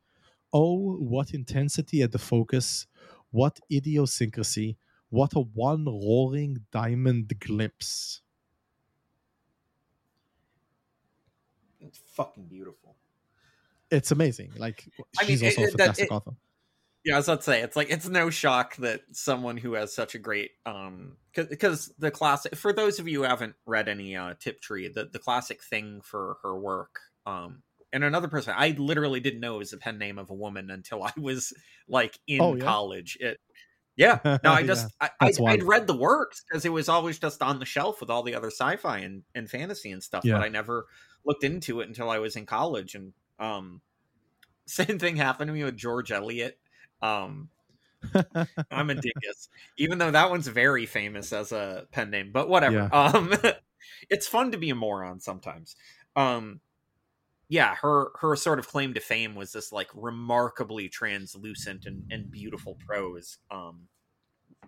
[0.52, 2.86] Oh, what intensity at the focus,
[3.30, 4.78] what idiosyncrasy,
[5.10, 8.22] what a one roaring diamond glimpse.
[11.80, 12.96] It's fucking beautiful.
[13.90, 14.52] It's amazing.
[14.58, 16.32] Like, I she's mean, also it- a it- that- fantastic it- author.
[17.04, 19.94] Yeah, I was about to say it's like it's no shock that someone who has
[19.94, 24.16] such a great um because the classic for those of you who haven't read any
[24.16, 27.62] uh Tiptree, the the classic thing for her work um
[27.92, 30.70] and another person I literally didn't know it was a pen name of a woman
[30.70, 31.54] until I was
[31.88, 32.64] like in Oh, yeah?
[32.64, 33.16] college.
[33.20, 33.38] It
[33.96, 35.40] yeah, no, I Yeah, just I I'd.
[35.40, 38.34] I'd read the works because it was always just on the shelf with all the
[38.34, 40.34] other sci-fi and, and fantasy and stuff, Yeah.
[40.34, 40.86] but I never
[41.24, 42.94] looked into it until I was in college.
[42.94, 43.80] And um,
[44.66, 46.58] same thing happened to me with George Eliot.
[47.02, 47.48] Um,
[48.70, 52.30] I'm a dingus, even though that one's very famous as a pen name.
[52.32, 52.88] But whatever.
[52.92, 53.34] Um,
[54.10, 55.76] it's fun to be a moron sometimes.
[56.16, 56.60] Um,
[57.48, 62.30] yeah, her her sort of claim to fame was this like remarkably translucent and, and
[62.30, 63.38] beautiful prose.
[63.50, 63.88] Um,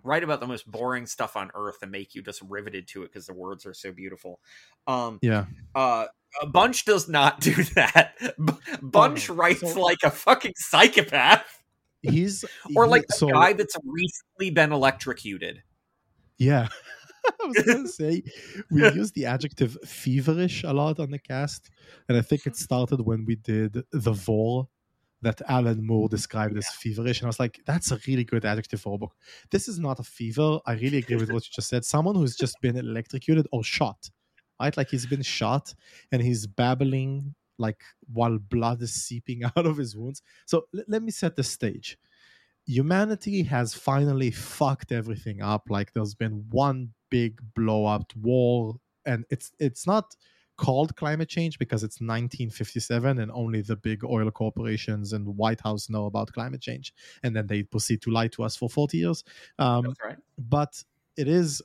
[0.03, 3.11] write about the most boring stuff on earth and make you just riveted to it
[3.11, 4.39] because the words are so beautiful.
[4.87, 5.45] Um, yeah.
[5.75, 6.07] uh,
[6.41, 8.13] Uh, bunch does not do that.
[8.81, 9.35] Bunch no.
[9.35, 11.45] writes So- like a fucking psychopath
[12.03, 12.43] He's
[12.75, 15.61] or he- like a so, guy that's recently been electrocuted.
[16.37, 16.67] Yeah.
[17.43, 18.23] I was gonna say
[18.71, 21.69] we use the adjective feverish a lot on the cast,
[22.09, 24.67] and I think it started when we did the Vorrh
[25.21, 28.81] that Alan Moore described as feverish, and I was like, "That's a really good adjective
[28.81, 29.13] for a book."
[29.51, 30.59] This is not a fever.
[30.65, 31.85] I really agree with what you just said.
[31.85, 34.09] Someone who's just been electrocuted or shot,
[34.61, 34.77] right?
[34.77, 35.73] Like he's been shot
[36.11, 37.81] and he's babbling like
[38.11, 40.21] while blood is seeping out of his wounds.
[40.45, 41.97] So l- let me set the stage
[42.65, 49.25] humanity has finally fucked everything up like there's been one big blow up war and
[49.29, 50.15] it's it's not
[50.57, 55.89] called climate change because it's 1957 and only the big oil corporations and white house
[55.89, 56.93] know about climate change
[57.23, 59.23] and then they proceed to lie to us for 40 years
[59.57, 60.17] um, That's right.
[60.37, 60.83] but
[61.17, 61.63] it is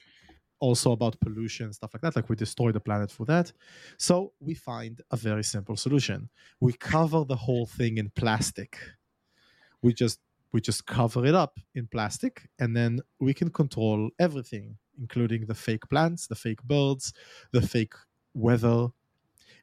[0.61, 3.52] also about pollution stuff like that like we destroy the planet for that.
[3.98, 6.30] So we find a very simple solution.
[6.61, 8.78] We cover the whole thing in plastic.
[9.82, 10.20] We just
[10.52, 15.54] we just cover it up in plastic and then we can control everything including the
[15.54, 17.12] fake plants the fake birds
[17.52, 17.94] the fake
[18.34, 18.88] weather.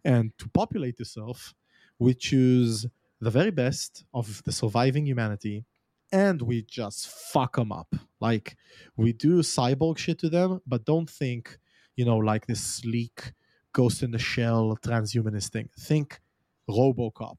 [0.05, 1.53] And to populate earth
[1.99, 2.85] we choose
[3.21, 5.65] the very best of the surviving humanity
[6.13, 8.55] and we just fuck them up like
[8.95, 11.57] we do cyborg shit to them but don't think
[11.97, 13.33] you know like this sleek
[13.73, 16.19] ghost in the shell transhumanist thing think
[16.69, 17.37] robocop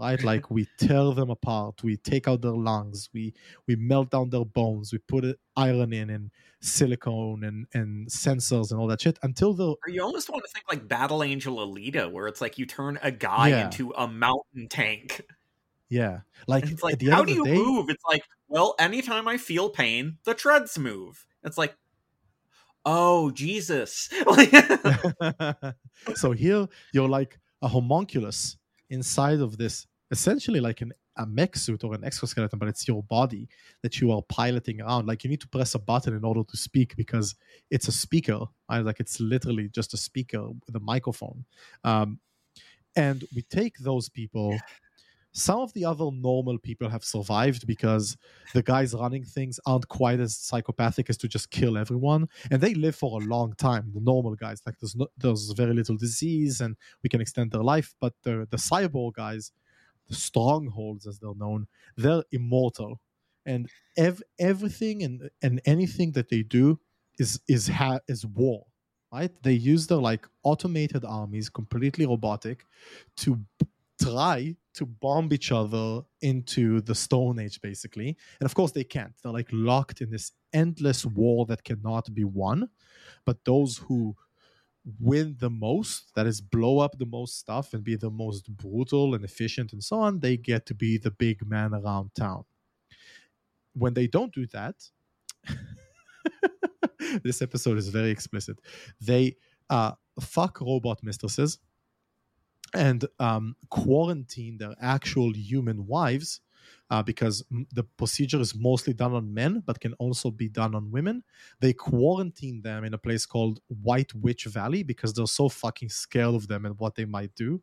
[0.00, 3.34] right like we tear them apart we take out their lungs we
[3.66, 5.24] we melt down their bones we put
[5.56, 6.30] iron in and
[6.60, 10.64] silicone and and sensors and all that shit until the you almost want to think
[10.68, 13.64] like Battle Angel Alita, where it's like you turn a guy Yeah.
[13.66, 15.22] into a mountain tank.
[15.88, 17.88] yeah like, And it's at like, how do you day move?
[17.88, 21.26] It's like, well, anytime I feel pain, the treads move.
[21.44, 21.76] It's like,
[22.84, 24.08] oh Jesus!
[26.14, 28.56] So here you're like a homunculus
[28.88, 33.02] inside of this essentially like an a mech suit or an exoskeleton but it's your
[33.02, 33.48] body
[33.82, 36.56] that you are piloting around like you need to press a button in order to
[36.56, 37.34] speak because
[37.70, 38.38] it's a speaker
[38.70, 38.84] right?
[38.84, 41.44] like it's literally just a speaker with a microphone
[41.82, 42.20] um,
[42.94, 44.56] and we take those people
[45.32, 48.16] some of the other normal people have survived because
[48.54, 52.28] the guys running things aren't quite as psychopathic as to just kill everyone.
[52.50, 54.62] And they live for a long time the normal guys.
[54.66, 58.46] Like there's no, there's very little disease and we can extend their life but the
[58.50, 59.52] the cyborg guys
[60.08, 61.66] the strongholds as they're known
[61.96, 63.00] they're immortal.
[63.46, 66.80] And ev- everything and and anything that they do
[67.18, 68.66] is is ha- is war
[69.10, 69.30] right?
[69.42, 72.66] They use their like automated armies completely robotic
[73.16, 73.40] to
[74.00, 78.16] try to bomb each other into the stone age basically.
[78.40, 79.14] And of course they can't.
[79.22, 82.68] They're like locked in this endless war that cannot be won.
[83.24, 84.16] But those who
[85.00, 89.14] win the most that is blow up the most stuff and be the most brutal
[89.14, 92.44] and efficient and so on they get to be the big man around town.
[93.74, 94.76] When they don't do that
[97.22, 98.58] this episode is very explicit.
[99.00, 99.36] They
[99.68, 101.58] uh fuck robot mistresses
[102.74, 106.40] and um, quarantine their actual human wives
[106.90, 110.90] uh, because the procedure is mostly done on men but can also be done on
[110.90, 111.24] women.
[111.60, 116.34] They quarantine them in a place called White Witch Valley because they're so fucking scared
[116.34, 117.62] of them and what they might do.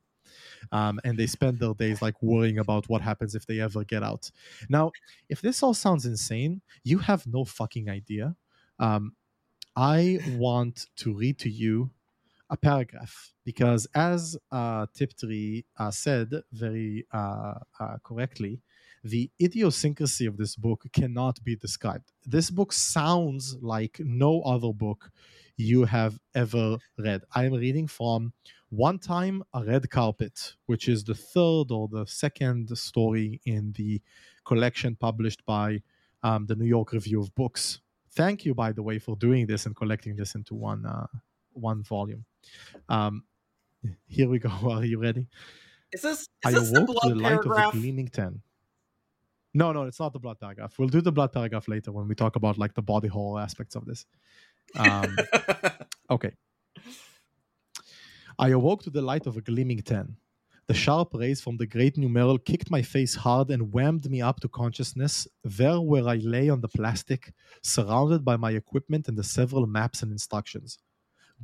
[0.72, 4.04] Um, and they spend their days like worrying about what happens if they ever get
[4.04, 4.32] out.
[4.70, 4.92] Now,
[5.30, 8.36] if this all sounds insane, you have no fucking idea
[8.80, 9.16] Um,
[9.76, 11.92] I want to read to you
[12.50, 18.62] a paragraph because, as uh, Tiptree uh, said very uh, uh, correctly,
[19.04, 22.12] the idiosyncrasy of this book cannot be described.
[22.26, 25.12] This book sounds like no other book
[25.58, 27.22] you have ever read.
[27.34, 28.34] I am reading from
[28.70, 34.02] One Time a Red Carpet, which is the third or the second story in the
[34.44, 35.82] collection published by
[36.24, 37.82] um, the New York Review of Books.
[38.12, 41.08] Thank you, by the way, for doing this and collecting this into one uh,
[41.56, 42.26] one volume.
[42.90, 43.24] Um,
[44.08, 44.50] here we go.
[44.70, 45.28] Are you ready?
[45.92, 47.74] Is this is I this the awoke to the blood light paragraph?
[47.74, 48.42] of a gleaming ten.
[49.54, 50.78] No, no, it's not the blood paragraph.
[50.78, 53.76] We'll do the blood paragraph later when we talk about like the body horror aspects
[53.76, 54.06] of this.
[54.78, 55.16] Um,
[56.10, 56.32] okay.
[58.38, 60.18] I awoke to the light of a gleaming ten.
[60.68, 64.40] The sharp rays from the great numeral kicked my face hard and whammed me up
[64.40, 69.24] to consciousness, there where I lay on the plastic, surrounded by my equipment and the
[69.24, 70.80] several maps and instructions.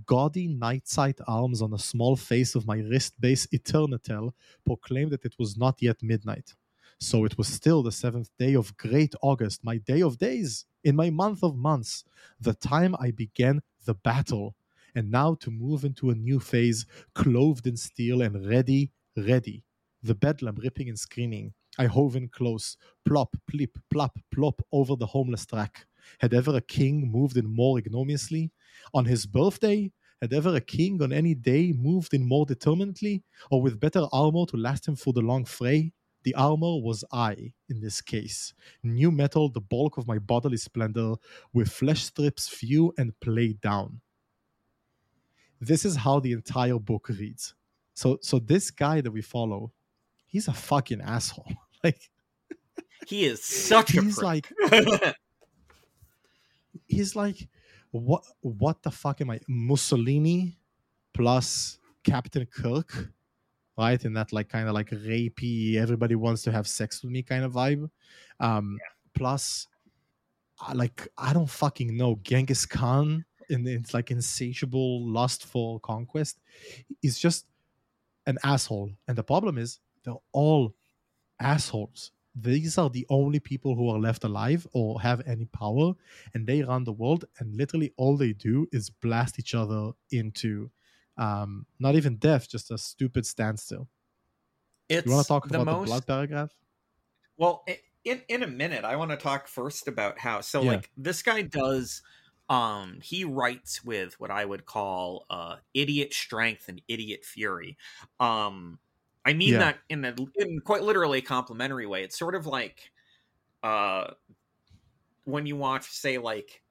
[0.06, 4.34] Gaudy night sight arms on the small face of my wrist base Eternatel
[4.66, 6.56] proclaimed that it was not yet midnight.
[7.00, 10.96] So it was still the seventh day of great August, my day of days, in
[10.96, 12.04] my month of months,
[12.40, 14.56] the time I began the battle.
[14.94, 16.86] And now to move into a new phase,
[17.16, 19.64] clothed in steel and ready, ready.
[20.04, 21.54] The bedlam ripping and screaming.
[21.78, 25.86] I hove in close, plop, plip, plop, plop over the homeless track.
[26.20, 28.52] Had ever a king moved in more ignominiously?
[28.94, 29.92] On his birthday?
[30.22, 34.46] Had ever a king on any day moved in more determinedly, or with better armor
[34.48, 35.94] to last him through the long fray?
[36.24, 38.54] The armor was I, in this case.
[38.84, 41.16] New metal, the bulk of my bodily splendor,
[41.54, 44.02] with flesh strips few and played down.
[45.60, 47.56] This is how the entire book reads.
[47.96, 49.72] So, so this guy that we follow,
[50.28, 51.52] he's a fucking asshole.
[51.84, 52.12] Like,
[53.08, 54.48] he is such a he's like,
[56.88, 57.48] he's like,
[57.92, 58.24] what?
[58.42, 59.40] What the fuck am I?
[59.48, 60.58] Mussolini
[61.14, 63.10] plus Captain Kirk,
[63.78, 64.04] right?
[64.04, 67.44] In that like kind of like rapey, everybody wants to have sex with me kind
[67.44, 67.90] of vibe.
[68.40, 68.80] Um,
[69.14, 69.68] Plus,
[70.66, 76.40] uh, like I don't fucking know Genghis Khan in its like insatiable lust for conquest.
[77.02, 77.46] Is just
[78.26, 80.74] an asshole, and the problem is they're all
[81.40, 82.12] assholes.
[82.34, 85.94] These are the only people who are left alive or have any power,
[86.34, 87.26] and they run the world.
[87.40, 90.72] And literally, all they do is blast each other into
[91.18, 93.90] um, not even death, just a stupid standstill.
[94.90, 96.58] It's You want to talk the about most the blood paragraph?
[97.38, 97.66] Well,
[98.04, 100.42] in in a minute, I want to talk first about how.
[100.42, 100.64] So, Yeah.
[100.64, 102.02] like, this guy does.
[102.50, 107.78] Um, he writes with what I would call uh, idiot strength and idiot fury.
[108.20, 108.80] Um,
[109.26, 109.60] I mean Yeah.
[109.60, 112.04] that in a in quite literally a complimentary way.
[112.04, 112.92] It's sort of like,
[113.64, 114.12] uh,
[115.26, 116.64] when you watch, say, like,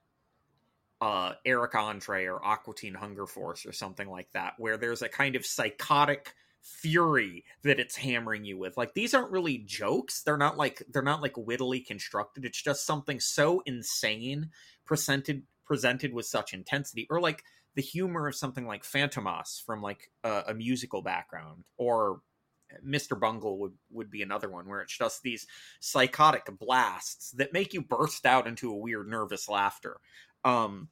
[1.00, 5.08] uh, Eric Andre or Aqua Teen Hunger Force or something like that, where there's a
[5.08, 8.76] kind of psychotic fury that it's hammering you with.
[8.76, 10.22] Like these aren't really jokes.
[10.22, 12.44] They're not like they're not like wittily constructed.
[12.44, 14.50] It's just something so insane
[14.84, 17.44] presented presented with such intensity, or like
[17.76, 22.20] the humor of something like Fantômas from like a, a musical background, or
[22.84, 23.18] Mr.
[23.18, 25.46] Bungle would would be another one where it's just these
[25.80, 29.98] psychotic blasts that make you burst out into a weird nervous laughter.
[30.44, 30.88] Um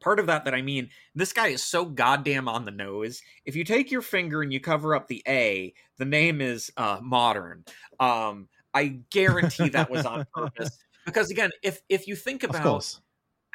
[0.00, 3.22] part of that that I mean, this guy is so goddamn on the nose.
[3.44, 6.98] If you take your finger and you cover up the A, the name is uh
[7.02, 7.64] modern.
[8.00, 12.62] Um I guarantee that was on purpose because again, if if you think Of about
[12.62, 13.00] course.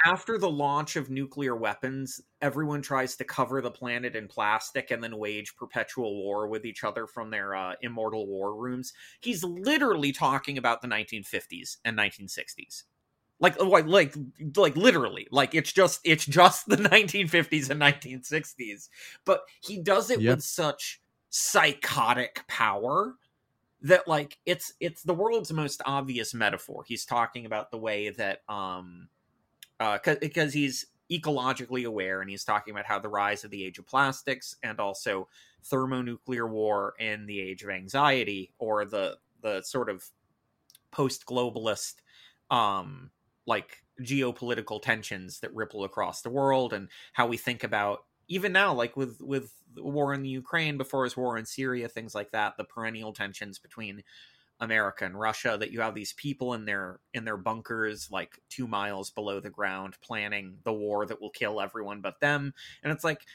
[0.05, 5.03] After the launch of nuclear weapons, everyone tries to cover the planet in plastic and
[5.03, 8.93] then wage perpetual war with each other from their uh, immortal war rooms.
[9.21, 12.83] He's literally talking about the 1950s and 1960s.
[13.39, 14.15] Like, like, like,
[14.55, 18.89] like, literally, like it's just, it's just the 1950s and 1960s.
[19.25, 20.25] But he does it Yep.
[20.25, 23.15] with such psychotic power
[23.81, 28.41] that like it's it's the world's most obvious metaphor he's talking about the way that
[28.49, 29.07] um
[29.81, 33.77] uh because he's ecologically aware and he's talking about how the rise of the age
[33.77, 35.27] of plastics and also
[35.65, 40.09] thermonuclear war and the age of anxiety or the the sort of
[40.91, 41.95] post-globalist
[42.49, 43.11] um
[43.45, 48.73] like geopolitical tensions that ripple across the world and how we think about even now
[48.73, 52.31] like with with the war in the Ukraine before his war in Syria things like
[52.31, 54.03] that the perennial tensions between
[54.61, 58.67] America and Russia that you have these people in their in their bunkers like 2
[58.67, 62.53] miles below the ground planning the war that will kill everyone but them
[62.83, 63.25] and it's like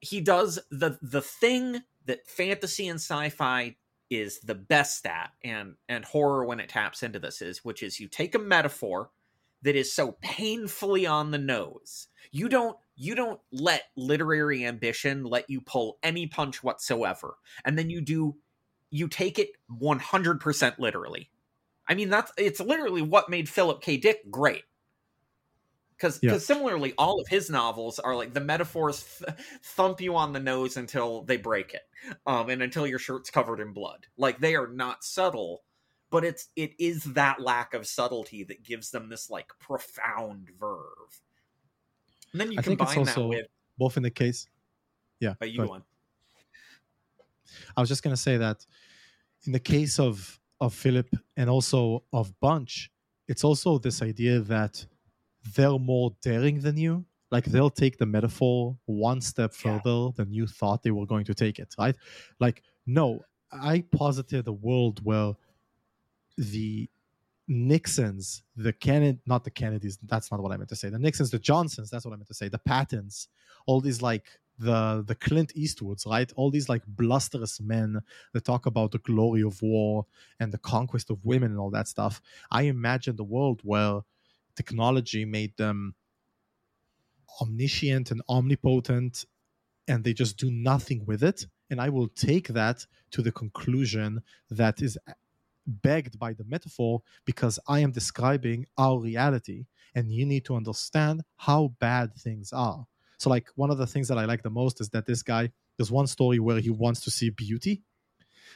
[0.00, 3.76] he does the the thing that fantasy and sci-fi
[4.10, 8.00] is the best at and and horror when it taps into this is which is
[8.00, 9.10] you take a metaphor
[9.64, 12.08] that is so painfully on the nose.
[12.30, 17.36] You don't you don't let literary ambition let you pull any punch whatsoever.
[17.64, 18.36] And then you do
[18.94, 21.28] you take it 100% literally.
[21.88, 24.62] I mean that's it's literally what made Philip K Dick great.
[25.98, 26.38] Cuz Yeah.
[26.38, 30.76] similarly all of his novels are like the metaphors th- thump you on the nose
[30.76, 31.82] until they break it.
[32.24, 34.06] Um and until your shirt's covered in blood.
[34.16, 35.64] Like they are not subtle,
[36.10, 41.20] but it's it is that lack of subtlety that gives them this like profound verve.
[42.30, 44.46] And then you I combine that with Both in the case.
[45.18, 45.34] Yeah.
[45.40, 45.84] but you go go on.
[47.76, 48.64] I was just gonna say that
[49.46, 52.90] in the case of of Philip and also of Bunch,
[53.28, 54.86] it's also this idea that
[55.54, 57.04] they're more daring than you.
[57.30, 59.78] Like they'll take the metaphor one step Yeah.
[59.78, 61.96] further than you thought they were going to take it, right?
[62.40, 63.20] Like, no,
[63.52, 65.34] I posited a world where
[66.38, 66.88] the
[67.46, 70.88] Nixons, the Kennedy, not the Kennedys, that's not what I meant to say.
[70.88, 72.48] The Nixons, the Johnsons, that's what I meant to say.
[72.48, 73.28] The Pattons,
[73.66, 74.26] all these like
[74.58, 76.32] the the Clint Eastwoods, right?
[76.36, 78.00] All these like blusterous men
[78.32, 80.06] that talk about the glory of war
[80.40, 82.20] and the conquest of women and all that stuff.
[82.50, 84.00] I imagine the world where
[84.56, 85.94] technology made them
[87.40, 89.24] omniscient and omnipotent
[89.88, 91.46] and they just do nothing with it.
[91.70, 94.98] And I will take that to the conclusion that is
[95.66, 101.22] begged by the metaphor because I am describing our reality and you need to understand
[101.36, 102.86] how bad things are.
[103.18, 105.50] So, like, one of the things that I like the most is that this guy,
[105.76, 107.82] there's one story where he wants to see beauty.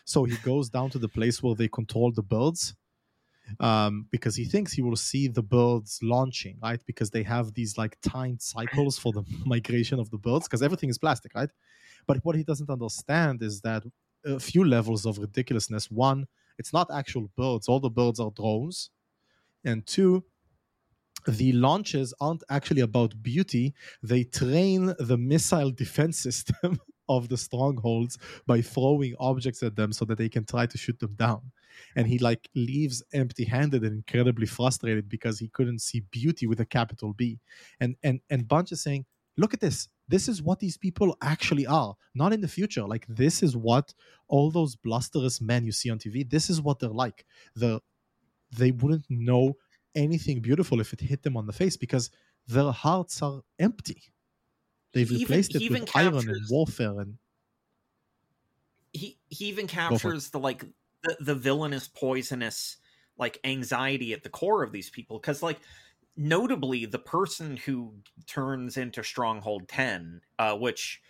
[0.05, 2.75] So he goes down to the place where they control the birds
[3.61, 6.81] um, because he thinks he will see the birds launching, right?
[6.87, 10.91] Because they have these like timed cycles for the migration of the birds because everything
[10.91, 11.51] is plastic, right?
[12.07, 13.85] But what he doesn't understand is that
[14.25, 15.91] a few levels of ridiculousness.
[15.91, 16.27] One,
[16.59, 18.91] it's not actual birds, all the birds are drones.
[19.65, 20.25] And two,
[21.29, 23.75] the launches aren't actually about beauty.
[24.03, 30.05] They train the missile defense system of the strongholds by throwing objects at them so
[30.07, 31.41] that they can try to shoot them down.
[31.97, 36.67] And he like leaves empty-handed and incredibly frustrated because he couldn't see beauty with a
[36.67, 37.39] capital B.
[37.81, 39.07] And and and Bunch is saying,
[39.37, 39.89] look at this.
[40.09, 41.95] This is what these people actually are.
[42.15, 42.83] Not in the future.
[42.83, 43.95] Like this is what
[44.29, 46.29] all those blusterous men you see on TV.
[46.29, 47.25] This is what they're like.
[47.55, 47.81] The
[48.57, 49.57] they wouldn't know
[49.99, 52.11] anything beautiful if it hit them on the face because
[52.47, 54.03] their hearts are empty.
[54.93, 57.19] They've He replaced he it even with iron and warfare and
[58.93, 60.65] he he even captures the like
[61.03, 62.79] the, the villainous poisonous
[63.19, 65.61] like anxiety at the core of these people because like
[66.17, 67.95] notably the person who
[68.27, 71.01] turns into stronghold 10 uh which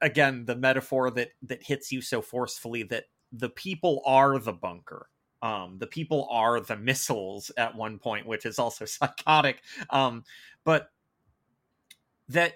[0.00, 5.08] again the metaphor that that hits you so forcefully that the people are the bunker
[5.42, 10.24] um the people are the missiles at one point which is also psychotic um
[10.64, 10.90] but
[12.28, 12.54] that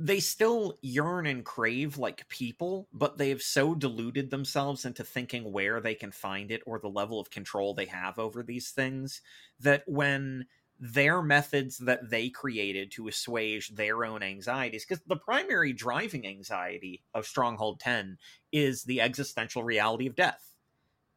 [0.00, 5.78] they still yearn and crave like people, but they've so deluded themselves into thinking where
[5.78, 9.20] they can find it or the level of control they have over these things
[9.60, 10.46] that when
[10.78, 17.02] their methods that they created to assuage their own anxieties, because the primary driving anxiety
[17.12, 18.16] of Stronghold 10
[18.52, 20.49] is the existential reality of death,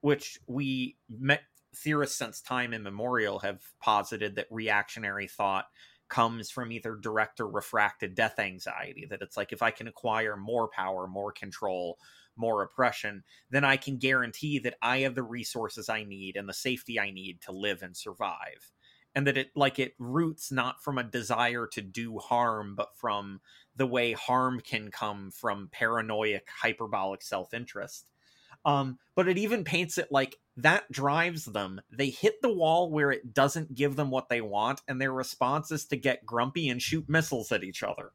[0.04, 1.44] which we met
[1.74, 5.66] theorists since time immemorial have posited that reactionary thought
[6.10, 10.36] comes from either direct or refracted death anxiety that it's like if i can acquire
[10.36, 11.98] more power more control
[12.36, 16.54] more oppression then i can guarantee that i have the resources i need and the
[16.54, 18.72] safety i need to live and survive.
[19.16, 23.40] And that it like it roots not from a desire to do harm but from
[23.76, 28.08] the way harm can come from paranoid hyperbolic self-interest
[28.66, 31.82] um, but it even paints it like that drives them.
[31.92, 35.72] They hit the wall where it doesn't give them what they want, and their response
[35.72, 38.12] is to get grumpy and shoot missiles at each other.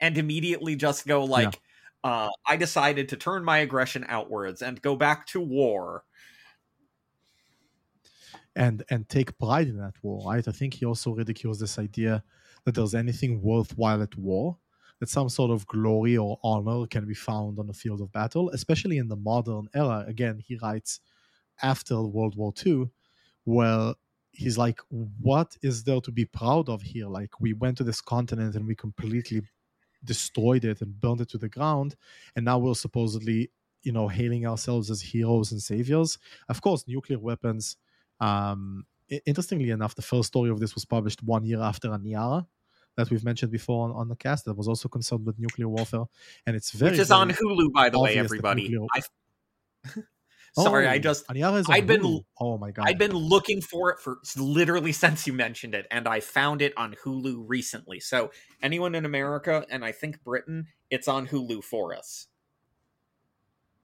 [0.00, 1.60] And immediately just go like,
[2.04, 6.04] uh, I decided to turn my aggression outwards and go back to war.
[8.56, 10.46] and and take pride in that war, right?
[10.46, 12.24] I think he also ridicules this idea
[12.64, 14.58] that there's anything worthwhile at war,
[15.00, 18.50] that some sort of glory or honor can be found on the field of battle,
[18.50, 20.04] especially in the modern era.
[20.06, 21.00] Again, he writes
[21.62, 22.90] after World War II,
[23.44, 23.94] where
[24.32, 27.06] he's like, what is there to be proud of here?
[27.06, 29.42] Like, we went to this continent and we completely
[30.04, 31.96] destroyed it and burned it to the ground,
[32.36, 33.50] and now we're supposedly,
[33.82, 36.18] you know, hailing ourselves as heroes and saviors.
[36.48, 37.76] Of course, nuclear weapons.
[38.20, 38.86] Um,
[39.26, 42.46] interestingly enough, the first story of this was published one year after Aniara,
[42.98, 46.04] that we've mentioned before on, on the cast, that was also concerned with nuclear warfare,
[46.46, 48.68] and it's very which is very- on Hulu, by the way, everybody.
[48.68, 49.04] nuclear-
[50.58, 52.24] Sorry, Oh, I just Aniara is on I'd been- Hulu.
[52.40, 52.86] Oh my god.
[52.88, 56.72] I'd been looking for it for literally since you mentioned it, and I found it
[56.76, 58.00] on Hulu recently.
[58.00, 58.32] So
[58.62, 62.26] anyone in America and I think Britain, it's on Hulu for us.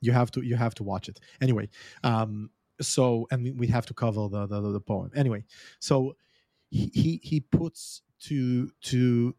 [0.01, 1.67] you have to you have to watch it anyway
[2.03, 2.51] um
[2.81, 5.43] so and we, have to cover the, the the poem anyway
[5.79, 6.17] so
[6.71, 9.35] he he, he puts to to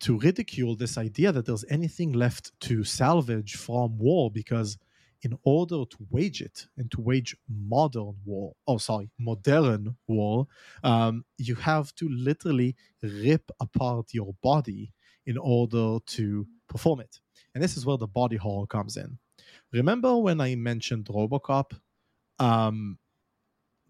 [0.00, 4.76] to ridicule this idea that there's anything left to salvage from war because
[5.22, 10.46] in order to wage it and to wage modern war oh sorry modern war
[10.82, 14.92] um, you have to literally rip apart your body
[15.26, 17.20] in order to perform it.
[17.54, 19.18] And this is where the body horror comes in.
[19.72, 21.72] Remember when i mentioned robocop?
[22.38, 22.98] Um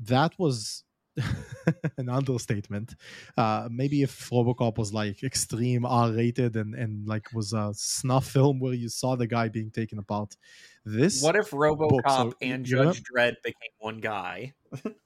[0.00, 0.83] that was
[1.96, 2.94] an understatement
[3.36, 8.58] uh maybe if robocop was like extreme r-rated and and like was a snuff film
[8.58, 10.36] where you saw the guy being taken apart
[10.84, 14.52] this What if RoboCop so and Judge Dredd became one guy?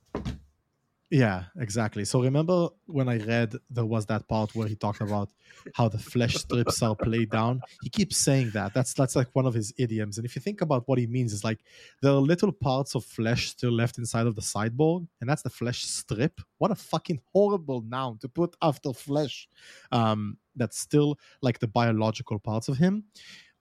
[1.10, 2.04] Yeah, exactly.
[2.04, 5.30] So remember when I read there was that part where he talked about
[5.74, 7.62] how the flesh strips are played down.
[7.82, 8.74] He keeps saying that.
[8.74, 10.18] That's that's like one of his idioms.
[10.18, 11.60] And if you think about what he means, it's like
[12.02, 15.48] there are little parts of flesh still left inside of the cyborg, and that's the
[15.48, 16.42] flesh strip.
[16.58, 19.48] What a fucking horrible noun to put after flesh.
[19.90, 23.04] Um, that's still like the biological parts of him.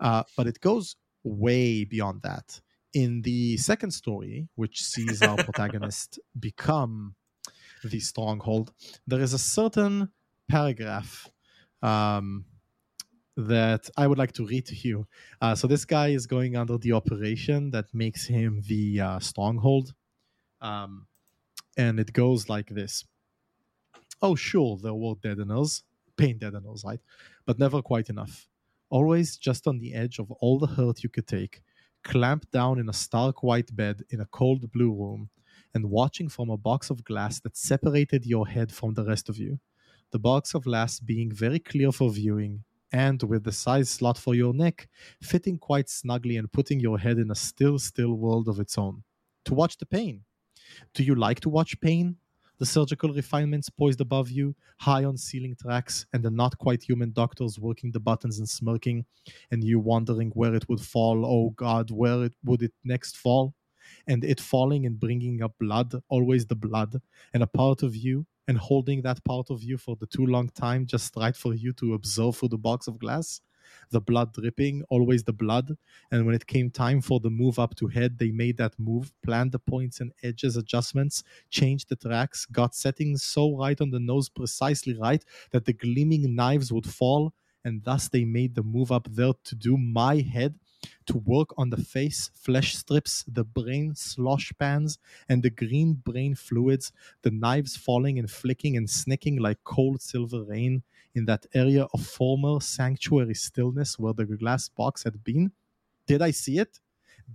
[0.01, 2.59] Uh, but it goes way beyond that.
[2.93, 7.15] In the second story, which sees our protagonist become
[7.87, 8.73] the stronghold,
[9.05, 10.09] there is a certain
[10.47, 11.29] paragraph
[11.81, 12.45] um,
[13.35, 15.07] that I would like to read to you.
[15.41, 19.93] Uh, so this guy is going under the operation that makes him the uh, stronghold,
[20.61, 21.07] um,
[21.77, 23.05] and it goes like this.
[24.21, 25.83] Oh, sure, there were deadeners,
[26.15, 26.99] pain deadeners, right?
[27.45, 28.47] But never quite enough.
[28.89, 31.61] Always just on the edge of all the hurt you could take,
[32.03, 35.29] clamped down in a stark white bed in a cold blue room,
[35.77, 39.37] and watching from a box of glass that separated your head from the rest of
[39.37, 39.59] you.
[40.11, 44.33] The box of glass being very clear for viewing, and with the size slot for
[44.33, 44.89] your neck
[45.21, 49.03] fitting quite snugly and putting your head in a still, still world of its own.
[49.45, 50.23] To watch the pain.
[50.95, 52.15] Do you like to watch pain?
[52.57, 57.11] The surgical refinements poised above you, high on ceiling tracks, and the not quite human
[57.11, 59.05] doctors working the buttons and smirking,
[59.51, 61.23] and you wondering where it would fall.
[61.23, 63.53] Oh God, where it would it next fall?
[64.07, 67.01] And it falling and bringing up blood, always the blood,
[67.33, 70.49] and a part of you, and holding that part of you for the too long
[70.49, 73.41] time, just right for you to observe through the box of glass.
[73.89, 75.75] The blood dripping, always the blood.
[76.11, 79.11] And when it came time for the move up to head, they made that move,
[79.23, 83.99] planned the points and edges adjustments, changed the tracks, got settings so right on the
[83.99, 87.33] nose, precisely right, that the gleaming knives would fall.
[87.65, 90.55] And thus they made the move up there to do my head
[91.07, 94.99] to work on the face, flesh strips, the brain slosh pans,
[95.29, 100.43] and the green brain fluids, the knives falling and flicking and snicking like cold silver
[100.43, 100.83] rain
[101.15, 105.51] in that area of former sanctuary stillness where the glass box had been?
[106.05, 106.79] Did I see it?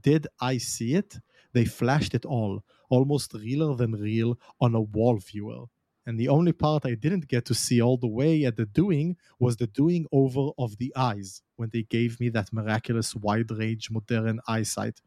[0.02, 1.18] Did I see it?
[1.52, 5.66] They flashed it all, almost realer than real, on a wall viewer.
[6.06, 9.16] And the only part I didn't get to see all the way at the doing
[9.38, 13.90] was the doing over of the eyes when they gave me that miraculous wide range
[13.90, 15.00] modern eyesight.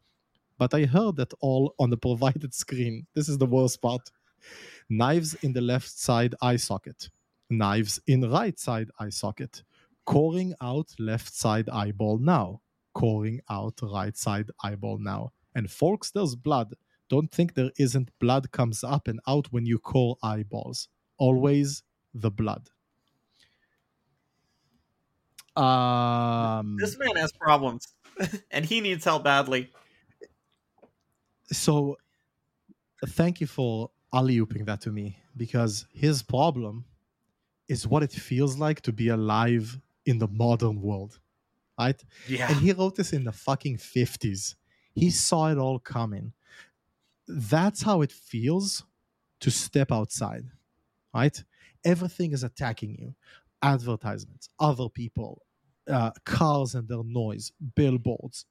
[0.57, 3.07] But I heard that all on the provided screen.
[3.13, 4.09] This is the worst part.
[4.89, 7.09] Knives in the left side eye socket,
[7.49, 9.63] knives in right side eye socket,
[10.05, 12.61] coring out left side eyeball now,
[12.93, 15.31] coring out right side eyeball now.
[15.55, 16.75] And folks, there's blood.
[17.09, 20.89] Don't think there isn't blood comes up and out when you core eyeballs.
[21.17, 21.83] Always
[22.13, 22.69] the blood.
[25.55, 27.93] Um, This man has problems,
[28.51, 29.71] and he needs help badly.
[31.51, 31.97] so
[33.07, 36.85] thank you for alley ooping that to me because his problem
[37.67, 41.19] is what it feels like to be alive in the modern world,
[41.79, 42.03] right?
[42.27, 42.49] Yeah.
[42.49, 44.55] And he wrote this in the fucking 50s.
[44.93, 46.33] He saw it all coming.
[47.27, 48.83] That's how it feels
[49.41, 50.45] to step outside,
[51.13, 51.43] right?
[51.83, 53.15] Everything is attacking you
[53.63, 55.41] advertisements, other people,
[55.89, 58.45] uh, cars and their noise, billboards,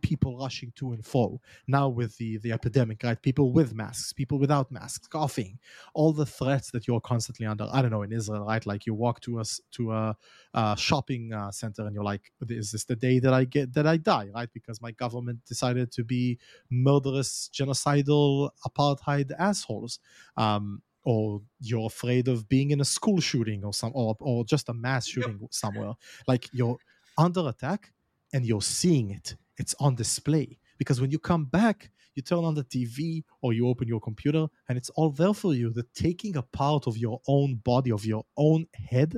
[0.00, 1.40] people rushing to and fro.
[1.66, 3.20] Now with the, the epidemic, right?
[3.20, 5.58] People with masks, people without masks, coughing,
[5.94, 7.68] all the threats that you're constantly under.
[7.72, 8.64] I don't know in Israel, right?
[8.64, 10.16] Like you walk to us to a,
[10.54, 13.86] a shopping uh, center and you're like, is this the day that I get that
[13.86, 14.48] I die, right?
[14.52, 16.38] Because my government decided to be
[16.70, 19.98] murderous, genocidal, apartheid assholes.
[20.36, 24.68] Um, or you're afraid of being in a school shooting or some or, or just
[24.68, 25.94] a mass shooting somewhere
[26.28, 26.76] like you're
[27.18, 27.92] under attack
[28.32, 32.54] and you're seeing it it's on display because when you come back, you turn on
[32.54, 35.70] the TV or you open your computer and it's all there for you.
[35.70, 39.16] The taking apart of your own body, of your own head,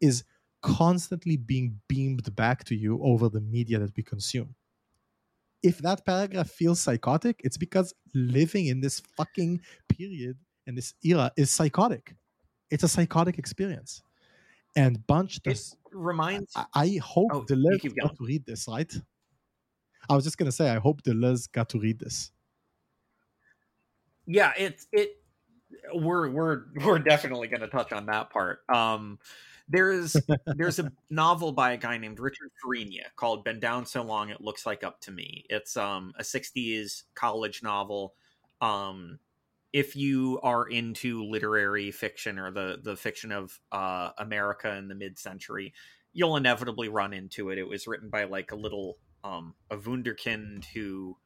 [0.00, 0.24] is
[0.62, 4.54] constantly being beamed back to you over the media that we consume.
[5.62, 11.30] If that paragraph feels psychotic, it's because living in this fucking period and this era
[11.36, 12.16] is psychotic.
[12.70, 14.02] It's a psychotic experience.
[14.74, 18.16] And Bunch this reminds I, I hope Oh, the going.
[18.16, 18.92] to read this, right?
[20.08, 22.30] I was just gonna say, I hope Deleuze got to read this.
[24.26, 25.16] yeah it it
[25.94, 28.60] we're we're we're definitely going to touch on that part.
[28.72, 29.18] Um
[29.68, 34.28] there's there's a novel by a guy named richard Farina called been down so long
[34.30, 35.44] it looks like up to me.
[35.48, 38.14] It's um a 60s college novel.
[38.60, 39.18] Um
[39.72, 44.94] if you are into literary fiction or the the fiction of uh america in the
[44.94, 45.72] mid-century
[46.12, 47.58] you'll inevitably run into it.
[47.58, 51.16] It was written by like a little um a wunderkind who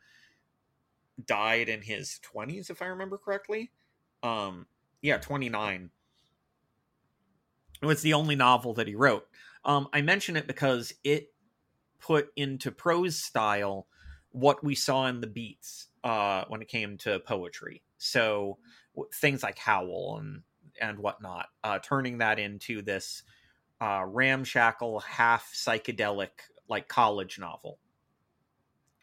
[1.24, 3.70] died in his 20s if i remember correctly.
[4.22, 4.66] Um
[5.02, 5.90] yeah 29
[7.82, 9.26] it was the only novel that he wrote.
[9.64, 11.32] Um i mention it because it
[11.98, 13.86] put into prose style
[14.30, 17.82] what we saw in the beats uh when it came to poetry.
[17.98, 18.58] So
[19.14, 20.42] things like howl and
[20.80, 23.22] and whatnot uh turning that into this
[23.80, 26.28] uh ramshackle half psychedelic
[26.68, 27.78] like college novel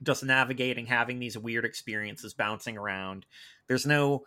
[0.01, 3.25] just navigating having these weird experiences bouncing around.
[3.67, 4.23] There's no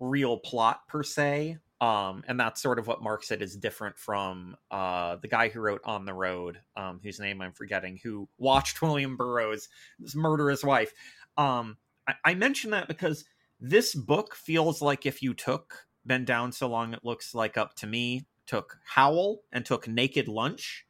[0.00, 4.56] real plot per se um and that's sort of what marks it as different from
[4.70, 8.82] uh the guy who wrote on the road um whose name i'm forgetting who watched
[8.82, 9.68] william burroughs
[10.14, 10.92] murder his wife.
[11.36, 13.24] Um I, I mention that because
[13.60, 17.74] this book feels like if you took been down so long it looks like up
[17.76, 20.84] to me took howl and took naked lunch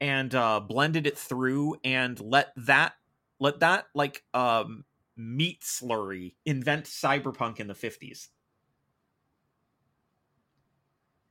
[0.00, 2.94] and uh blended it through and let that
[3.40, 4.84] let that like um
[5.16, 8.30] meat slurry invent cyberpunk in the 50s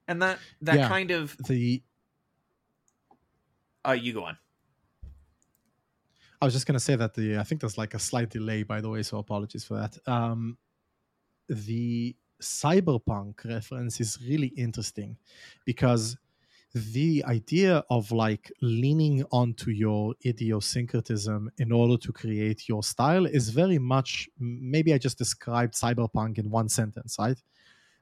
[0.08, 0.82] and that that Yeah.
[0.82, 1.84] kind of The
[3.88, 4.38] uh you go on
[6.42, 8.82] I was just gonna say that the I think there's like a slight delay, by
[8.82, 9.98] the way, so apologies for that.
[10.08, 10.58] Um,
[11.48, 15.18] the cyberpunk reference is really interesting
[15.66, 16.18] because
[16.74, 23.50] the idea of like leaning onto your idiosyncratism in order to create your style is
[23.50, 27.40] very much maybe I just described cyberpunk in one sentence, right?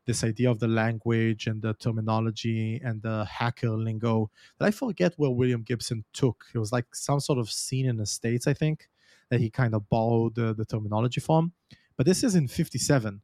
[0.05, 5.13] This idea of the language and the terminology and the hacker lingo that I forget
[5.17, 6.45] where William Gibson took.
[6.55, 8.87] It was like some sort of scene in the States, I think,
[9.29, 11.51] that he kind of borrowed the, the terminology from.
[11.97, 13.21] But this is in 57.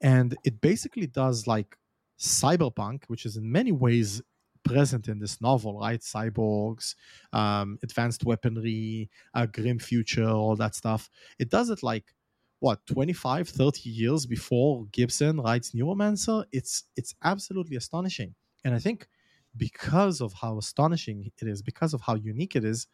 [0.00, 1.76] And it basically does like
[2.18, 4.22] cyberpunk, which is in many ways
[4.66, 6.00] present in this novel, right?
[6.00, 6.94] Cyborgs,
[7.32, 11.08] um, advanced weaponry, a grim future, all that stuff.
[11.38, 12.14] It does it like
[12.60, 16.44] what 25 30 years before gibson writes neuromancer?
[16.52, 18.34] It's it's absolutely astonishing.
[18.64, 19.08] And i think
[19.56, 22.88] because of how astonishing it is because of how unique it is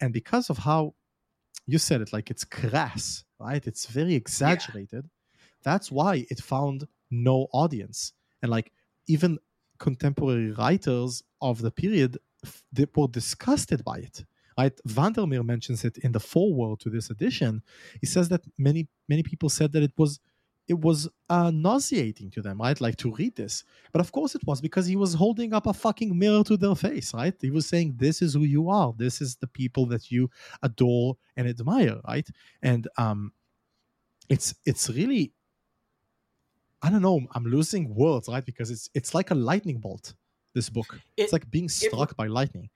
[0.00, 0.94] and because of how
[1.66, 3.66] you said it like it's crass right?
[3.66, 5.08] It's very exaggerated.
[5.62, 8.12] That's why it found no audience.
[8.42, 8.72] And like
[9.06, 9.38] even
[9.88, 12.12] contemporary writers of the period
[12.96, 14.24] were disgusted by it
[14.58, 14.80] right?
[14.86, 17.62] Vandermeer mentions it in the foreword to this edition.
[18.00, 20.20] He says that many many people said that it was
[20.72, 22.80] it was uh, nauseating to them right?
[22.80, 23.64] Like to read this.
[23.92, 26.76] But of course it was because he was holding up a fucking mirror to their
[26.86, 27.34] face right?
[27.40, 28.94] He was saying this is who you are.
[28.96, 30.30] This is the people that you
[30.62, 32.28] adore and admire right?
[32.62, 33.32] And um
[34.34, 35.32] it's it's really
[36.84, 40.14] i don't know i'm losing words right because it's it's like a lightning bolt
[40.54, 40.86] this book.
[41.16, 42.70] It- it's like being struck by lightning.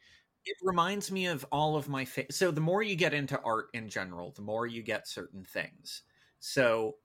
[0.45, 3.67] It reminds me of all of my fa- so the more you get into art
[3.73, 6.03] in general the more you get certain things.
[6.41, 6.97] So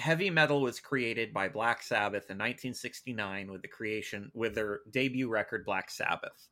[0.00, 5.28] heavy metal was created by black sabbath in 1969 with the creation with their debut
[5.28, 6.48] record black sabbath.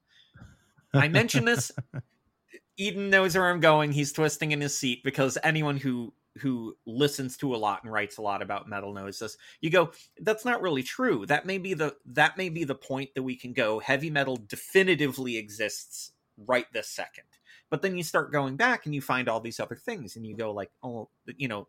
[0.95, 1.73] I mention this
[2.77, 7.37] eden knows where i'm going he's twisting in his seat because anyone who who listens
[7.37, 10.63] to a lot and writes a lot about metal knows this you go that's not
[10.63, 11.27] really true.
[11.27, 13.79] That may be the that may be the point that we can go.
[13.79, 16.13] Heavy metal definitively exists
[16.47, 17.25] right this second.
[17.71, 20.37] But then you start going back and you find all these other things and you
[20.37, 21.69] go like oh you know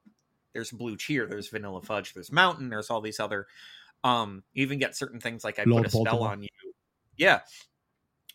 [0.53, 3.47] there's blue cheer there's vanilla fudge there's mountain there's all these other
[4.03, 6.49] um you even get certain things like i Lord put a spell on you.
[7.17, 7.41] Yeah.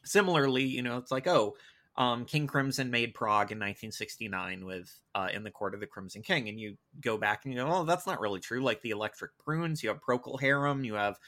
[0.04, 1.56] Similarly you know it's like oh
[1.98, 6.22] um, King Crimson made prog in 1969 with uh, In the Court of the Crimson
[6.22, 8.62] King, and you go back and you go, oh, that's not really true.
[8.62, 11.18] Like the Electric Prunes, you have Procol Harum, you have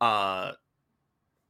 [0.00, 0.52] uh,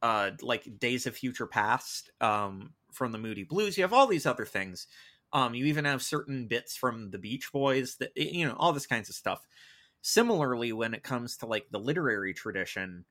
[0.01, 3.77] uh, like Days of Future Past um, from the Moody Blues.
[3.77, 4.87] You have all these other things,
[5.31, 8.87] Um, you even have certain bits from the Beach Boys that you know all this
[8.87, 9.39] kinds of stuff.
[10.01, 13.05] Similarly, when it comes to like the literary tradition,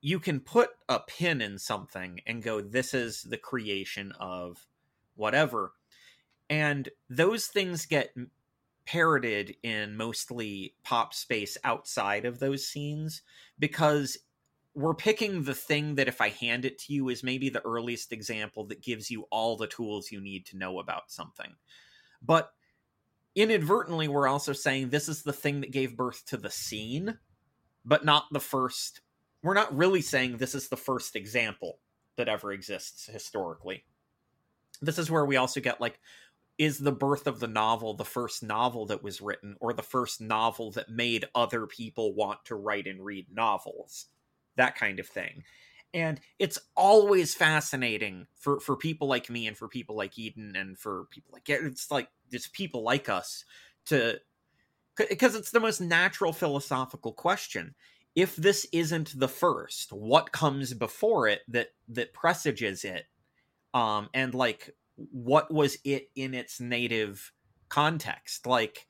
[0.00, 4.66] you can put a pin in something and go, "This is the creation of
[5.14, 5.74] whatever,"
[6.48, 8.14] and those things get
[8.86, 13.22] parroted in mostly pop space outside of those scenes
[13.58, 14.18] because
[14.74, 18.12] we're picking the thing that if I hand it to you is maybe the earliest
[18.12, 21.56] example that gives you all the tools you need to know about something.
[22.22, 22.52] But
[23.34, 27.18] inadvertently, we're also saying this is the thing that gave birth to the scene,
[27.84, 29.00] but not the first.
[29.42, 31.78] We're not really saying this is the first example
[32.16, 33.84] that ever exists historically.
[34.82, 35.98] This is where we also get like,
[36.58, 40.20] is the birth of the novel the first novel that was written, or the first
[40.20, 44.06] novel that made other people want to write and read novels?
[44.56, 45.42] that kind of thing
[45.92, 50.78] and it's always fascinating for for people like me and for people like eden and
[50.78, 53.44] for people like it's like it's people like us
[53.86, 54.20] to
[54.96, 57.74] because it's the most natural philosophical question
[58.14, 63.06] if this isn't the first what comes before it that that presages it
[63.74, 67.32] um and like what was it in its native
[67.68, 68.86] context like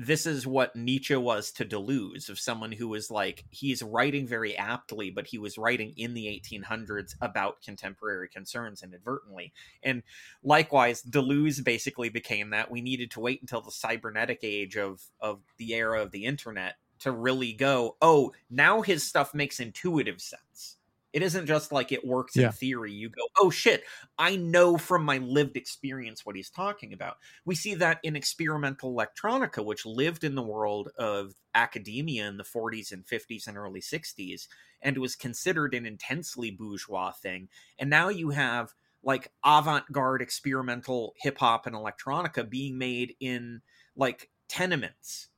[0.00, 4.56] this is what Nietzsche was to Deleuze, of someone who was like, he's writing very
[4.56, 9.52] aptly, but he was writing in the 1800s about contemporary concerns inadvertently.
[9.82, 10.04] And
[10.44, 12.70] likewise, Deleuze basically became that.
[12.70, 16.76] We needed to wait until the cybernetic age of, of the era of the internet
[17.00, 20.76] to really go, oh, now his stuff makes intuitive sense.
[21.14, 22.46] It isn't just like it works Yeah.
[22.46, 22.92] in theory.
[22.92, 23.84] You go, oh shit,
[24.18, 27.16] I know from my lived experience what he's talking about.
[27.46, 32.44] We see that in experimental electronica, which lived in the world of academia in the
[32.44, 34.48] 40s and 50s and early 60s,
[34.82, 37.48] and was considered an intensely bourgeois thing.
[37.78, 43.62] And now you have like avant garde experimental hip hop and electronica being made in
[43.96, 45.28] like tenements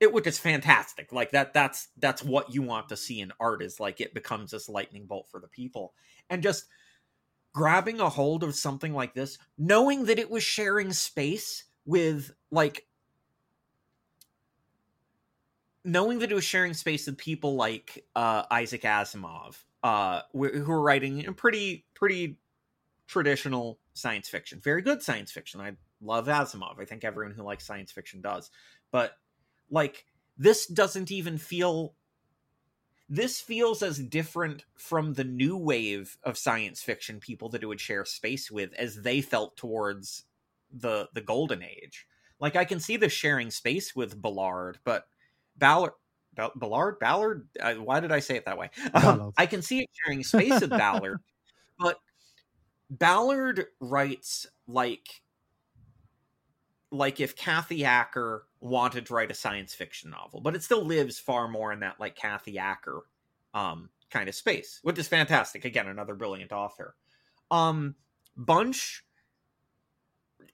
[0.00, 1.12] it which is fantastic.
[1.12, 4.50] Like that that's that's what you want to see in art is like it becomes
[4.50, 5.94] this lightning bolt for the people.
[6.30, 6.66] And just
[7.52, 12.86] grabbing a hold of something like this knowing that it was sharing space with like
[15.84, 20.80] knowing that it was sharing space with people like uh isaac asimov uh who are
[20.80, 22.36] writing pretty pretty
[23.08, 24.60] traditional science fiction.
[24.60, 25.60] Very good science fiction.
[25.60, 26.78] I love asimov.
[26.78, 28.50] I think everyone who likes science fiction does.
[28.92, 29.12] But
[29.70, 30.04] like
[30.36, 31.94] this doesn't even feel
[33.10, 37.80] this feels as different from the new wave of science fiction people that it would
[37.80, 40.24] share space with as they felt towards
[40.72, 42.06] the the golden age
[42.40, 45.08] like i can see the sharing space with ballard but
[45.56, 45.92] ballard
[46.54, 47.48] Ballard, Ballard.
[47.60, 48.70] Uh, why did I say it that way?
[48.94, 51.18] Um, I can see it sharing space with Ballard,
[51.78, 51.98] but
[52.90, 55.08] Ballard writes like
[56.90, 61.18] like if Kathy Acker wanted to write a science fiction novel, but it still lives
[61.18, 63.02] far more in that like Kathy Acker
[63.54, 65.64] um kind of space, which is fantastic.
[65.64, 66.94] Again, another brilliant author.
[67.50, 67.94] Um
[68.36, 69.04] Bunch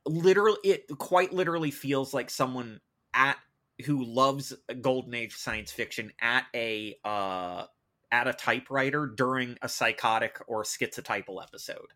[0.07, 2.81] literally it quite literally feels like someone
[3.13, 3.37] at
[3.85, 7.65] who loves golden age science fiction at a uh
[8.13, 11.93] at a typewriter during a psychotic or schizotypal episode.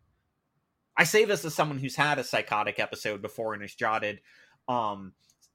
[0.99, 4.20] I say this as someone who's had a psychotic episode before and has jotted
[4.68, 5.14] um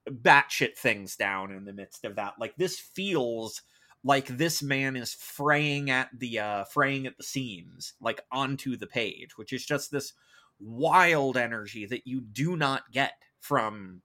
[0.09, 2.33] batshit things down in the midst of that.
[2.39, 3.61] Like this feels
[4.03, 8.87] like this man is fraying at the uh fraying at the seams, like onto the
[8.87, 10.13] page, which is just this
[10.59, 14.01] wild energy that you do not get from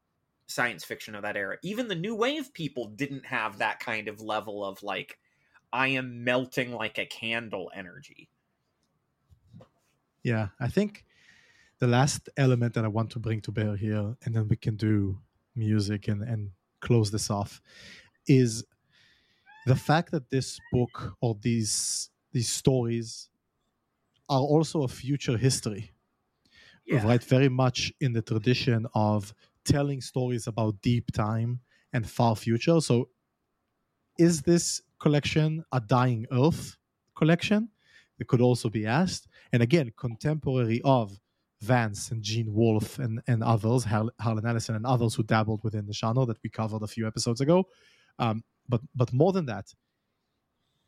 [0.49, 1.57] science fiction of that era.
[1.62, 5.18] Even the new wave people didn't have that kind of level of like
[5.72, 8.28] I am melting like a candle energy.
[10.22, 11.05] Yeah, I think
[11.79, 14.76] the last element that I want to bring to bear here, and then we can
[14.76, 15.20] do
[15.55, 16.51] music and, and
[16.81, 17.61] close this off,
[18.26, 18.64] is
[19.66, 23.31] the fact that this book or these these stories
[24.29, 25.93] are also a future history.
[27.05, 31.61] Right, very much in the tradition of telling stories about deep time
[31.93, 32.81] and far future.
[32.81, 33.11] So,
[34.18, 36.76] is this collection a dying Earth
[37.14, 37.68] collection?
[38.18, 39.29] It could also be asked.
[39.53, 41.20] And again, contemporary of
[41.61, 45.87] Vance and Gene Wolfe and, and others, Har- Harlan Ellison and others who dabbled within
[45.87, 47.65] the genre that we covered a few episodes ago.
[48.19, 49.67] Um, but but more than that,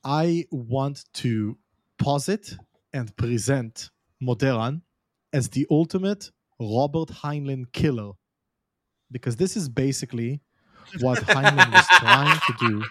[0.04, 1.58] I want to
[1.98, 2.56] posit
[2.92, 3.90] and present
[4.20, 4.82] Moderan
[5.32, 8.12] as the ultimate Robert Heinlein killer.
[9.10, 10.40] Because this is basically
[11.00, 12.84] what Heinlein was trying to do.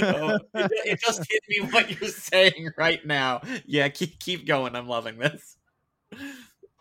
[0.00, 3.42] Oh, it, it just hit me what you're saying right now.
[3.66, 4.76] Yeah, keep keep going.
[4.76, 5.56] I'm loving this.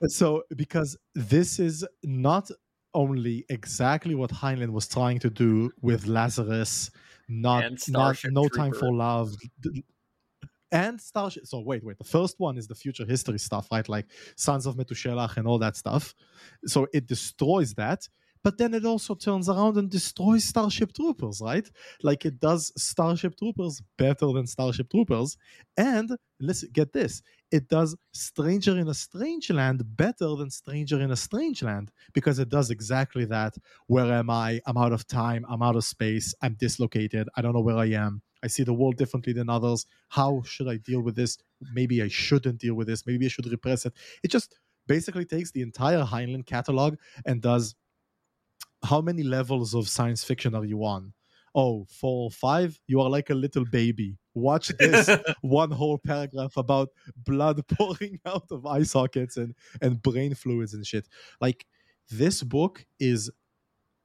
[0.08, 2.50] so because this is not
[2.94, 6.92] only exactly what Heinlein was trying to do with Lazarus,
[7.28, 9.36] not not No Time for Love,
[10.72, 11.46] and Starship.
[11.46, 11.98] So wait, wait.
[11.98, 13.88] The first one is the future history stuff, right?
[13.88, 16.14] Like Sons of Methuselah and all that stuff.
[16.66, 18.08] So it destroys that.
[18.44, 21.70] But then it also turns around and destroys Starship Troopers, right?
[22.02, 25.38] Like it does Starship Troopers better than Starship Troopers.
[25.78, 27.22] And listen, get this
[27.52, 32.40] it does Stranger in a Strange Land better than Stranger in a Strange Land because
[32.40, 33.56] it does exactly that.
[33.88, 34.62] Where am I?
[34.66, 35.46] I'm out of time.
[35.50, 36.34] I'm out of space.
[36.42, 37.28] I'm dislocated.
[37.36, 38.22] I don't know where I am.
[38.44, 39.86] I see the world differently than others.
[40.10, 41.38] How should I deal with this?
[41.74, 43.06] Maybe I shouldn't deal with this.
[43.06, 43.94] Maybe I should repress it.
[44.24, 44.56] It just
[44.88, 47.76] basically takes the entire Heinlein catalog and does
[48.84, 51.14] how many levels of science fiction are you on?
[51.54, 52.80] Oh, four or five?
[52.88, 54.18] You are like a little baby.
[54.34, 55.10] Watch this
[55.42, 60.86] one whole paragraph about blood pouring out of eye sockets and, and brain fluids and
[60.86, 61.08] shit.
[61.42, 61.66] Like,
[62.10, 63.30] this book is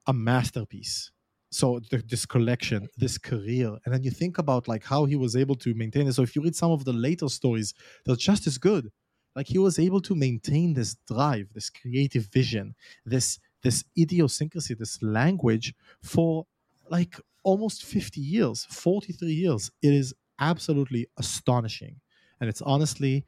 [0.07, 1.11] a masterpiece.
[1.51, 5.37] So th- this collection, this career, and then you think about like how he was
[5.37, 6.13] able to maintain it.
[6.15, 7.73] So if you read some of the later stories,
[8.05, 8.91] they're just as good.
[9.35, 12.75] Like he was able to maintain this drive, this creative vision,
[13.05, 16.47] this this idiosyncrasy, this language for
[16.89, 19.73] like almost 50 years, 43 years.
[19.83, 21.97] It is absolutely astonishing.
[22.41, 23.27] And it's honestly,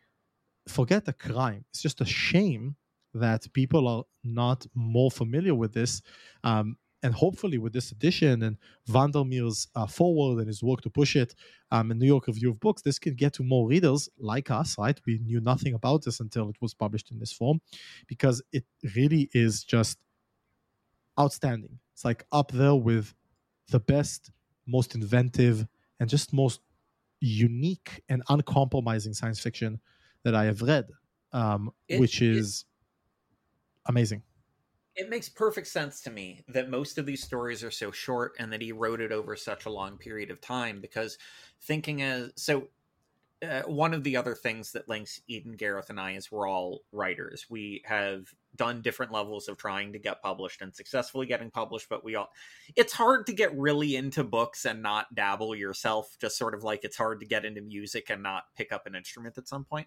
[0.69, 1.65] forget the crime.
[1.71, 2.77] It's just a shame
[3.15, 6.03] that people are not more familiar with this.
[6.45, 11.15] Um, and hopefully, with this edition and Vandermeer's uh, forward and his work to push
[11.17, 11.35] it,
[11.73, 14.77] um, and New York Review of Books, this can get to more readers like us,
[14.79, 15.01] right?
[15.07, 17.61] We knew nothing about this until it was published in this form
[18.09, 18.65] because it
[18.97, 19.99] really is just
[21.19, 21.79] outstanding.
[21.95, 23.15] It's like up there with
[23.71, 24.31] the best,
[24.67, 25.67] most inventive,
[26.01, 26.61] and just most
[27.21, 29.81] unique and uncompromising science fiction
[30.25, 30.91] that I have read,
[31.33, 32.65] um, It- which it- is
[33.87, 34.23] amazing.
[34.97, 38.53] it makes perfect sense to me that most of these stories are so short and
[38.53, 41.19] that he wrote it over such a long period of time because
[41.63, 42.69] thinking as so
[43.43, 46.81] uh, one of the other things that links Eden Gareth and I is we're all
[46.91, 47.47] writers.
[47.49, 48.27] We have
[48.57, 52.31] done different levels of trying to get published and successfully getting published, but we all
[52.75, 56.83] it's hard to get really into books and not dabble yourself, just sort of like
[56.83, 59.87] it's hard to get into music and not pick up an instrument at some point.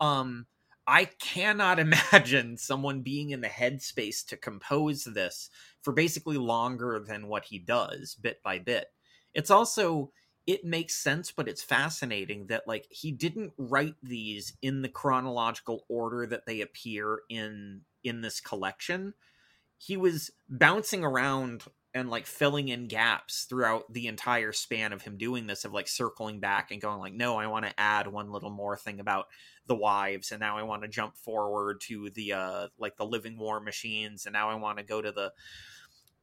[0.00, 0.46] Um
[0.86, 5.48] I cannot imagine someone being in the headspace to compose this
[5.80, 8.86] for basically longer than what he does, bit by bit.
[9.32, 10.12] It's also
[10.46, 15.84] it makes sense, but it's fascinating that like he didn't write these in the chronological
[15.88, 19.14] order that they appear in in this collection.
[19.78, 21.64] He was bouncing around
[21.94, 25.88] and like filling in gaps throughout the entire span of him doing this of like
[25.88, 29.26] circling back and going like no i want to add one little more thing about
[29.66, 33.38] the wives and now i want to jump forward to the uh like the living
[33.38, 35.32] war machines and now i want to go to the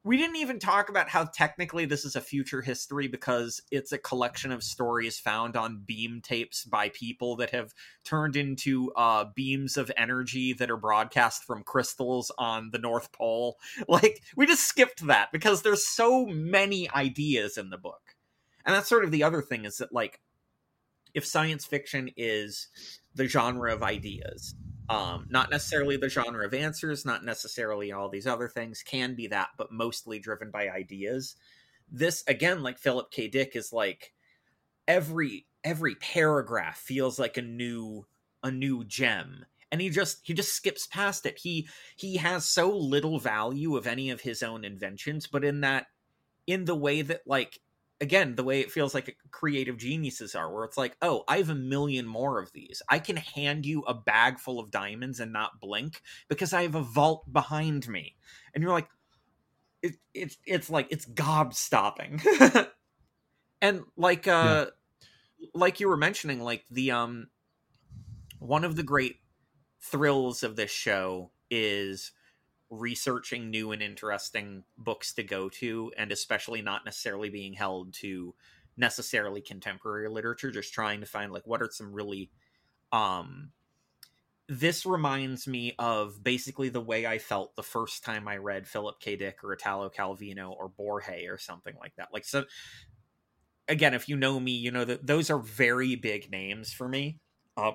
[0.04, 3.98] we didn't even talk about how technically this is a future history because it's a
[3.98, 7.74] collection of stories found on beam tapes by people that have
[8.06, 13.58] turned into uh, beams of energy that are broadcast from crystals on the North Pole.
[13.88, 18.16] Like, we just skipped that because there's so many ideas in the book.
[18.66, 20.22] And that's sort of the other thing is that, like,
[21.14, 22.68] if science fiction is
[23.16, 24.54] the genre of ideas,
[24.90, 29.28] um, not necessarily the genre of answers, not necessarily all these other things, can be
[29.28, 31.36] that, but mostly driven by ideas.
[31.91, 33.28] This again, like Philip K.
[33.28, 34.14] Dick, is like
[34.88, 38.06] every every paragraph feels like a new
[38.44, 42.76] a new gem and he just he just skips past it he he has so
[42.76, 45.88] little value of any of his own inventions but in that
[46.48, 47.60] in the way that like
[48.02, 51.50] again the way it feels like creative geniuses are where it's like oh i have
[51.50, 52.82] a million more of these.
[52.90, 56.76] I can hand you a bag full of diamonds and not blink because i have
[56.76, 58.16] a vault behind me.
[58.54, 58.90] And you're like
[59.82, 62.22] it, it's it's like it's gob-stopping.
[63.62, 64.68] And like uh
[65.54, 67.28] like you were mentioning like the um
[68.40, 69.18] one of the great
[69.82, 72.12] thrills of this show is
[72.70, 78.34] researching new and interesting books to go to and especially not necessarily being held to
[78.78, 82.30] necessarily contemporary literature just trying to find like what are some really
[82.91, 83.52] um
[84.48, 89.00] this reminds me of basically the way I felt the first time I read Philip
[89.00, 89.16] K.
[89.16, 92.10] Dick or Italo Calvino or Borges or something like that.
[92.12, 92.46] Like so
[93.68, 97.20] again, if you know me, you know that those are very big names for me.
[97.56, 97.74] Uh,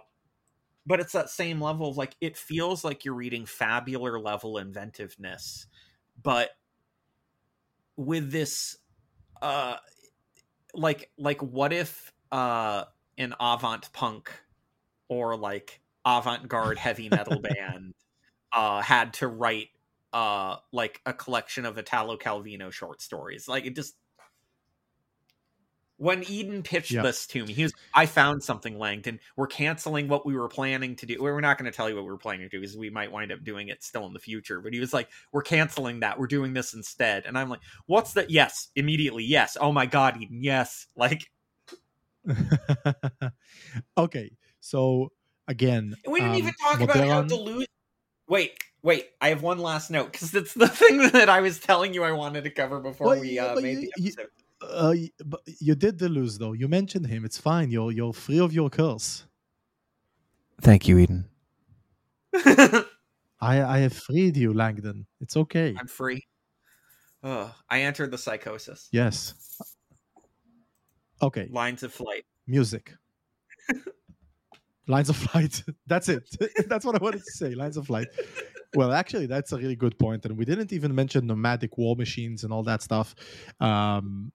[0.87, 5.67] but it's that same level of like it feels like you're reading fabular level inventiveness,
[6.23, 6.51] but
[7.97, 8.77] with this
[9.41, 9.77] uh
[10.75, 12.85] like like what if uh
[13.19, 14.33] an avant punk
[15.09, 17.95] or like avant-garde heavy metal band
[18.53, 19.69] uh, had to write
[20.13, 23.49] uh, like a collection of Italo Calvino short stories.
[23.49, 23.97] Like it just
[25.97, 27.03] when Eden pitched Yeah.
[27.03, 29.21] this to me, he was, I found something, Langton.
[29.37, 31.17] We're canceling what we were planning to do.
[31.21, 33.13] We're not going to tell you what we were planning to do because we might
[33.13, 34.61] wind up doing it still in the future.
[34.61, 36.19] But he was like, We're canceling that.
[36.19, 37.25] We're doing this instead.
[37.27, 38.29] And I'm like, What's that?
[38.31, 39.25] Yes, immediately.
[39.25, 39.57] Yes.
[39.61, 40.43] Oh my God, Eden.
[40.43, 40.87] Yes.
[40.97, 41.31] Like,
[43.99, 44.31] okay,
[44.61, 45.11] so
[45.49, 47.67] again, we didn't um, even talk about how Moderan- delusion.
[48.29, 48.53] Wait,
[48.83, 49.09] wait.
[49.21, 52.13] I have one last note because it's the thing that I was telling you I
[52.13, 54.31] wanted to cover before Well, we uh, made you- the you- episode.
[54.63, 54.95] Uh,
[55.25, 56.53] but you did Deleuze though.
[56.53, 57.25] You mentioned him.
[57.25, 57.71] It's fine.
[57.71, 59.27] You're you're free of your curse.
[60.61, 61.29] Thank you, Eden.
[62.35, 62.85] I
[63.41, 65.07] I have freed you, Langdon.
[65.21, 65.75] It's okay.
[65.79, 66.27] I'm free.
[67.23, 68.89] Ugh, I entered the psychosis.
[68.93, 69.35] Yes.
[71.23, 71.49] Okay.
[71.51, 72.25] Lines of flight.
[72.47, 72.93] Music.
[74.87, 75.63] Lines of flight.
[75.87, 76.29] That's it.
[76.69, 77.55] that's what I wanted to say.
[77.55, 78.09] Lines of flight.
[78.75, 82.43] Well, actually, that's a really good point, and we didn't even mention nomadic war machines
[82.43, 83.15] and all that stuff.
[83.61, 84.33] Um,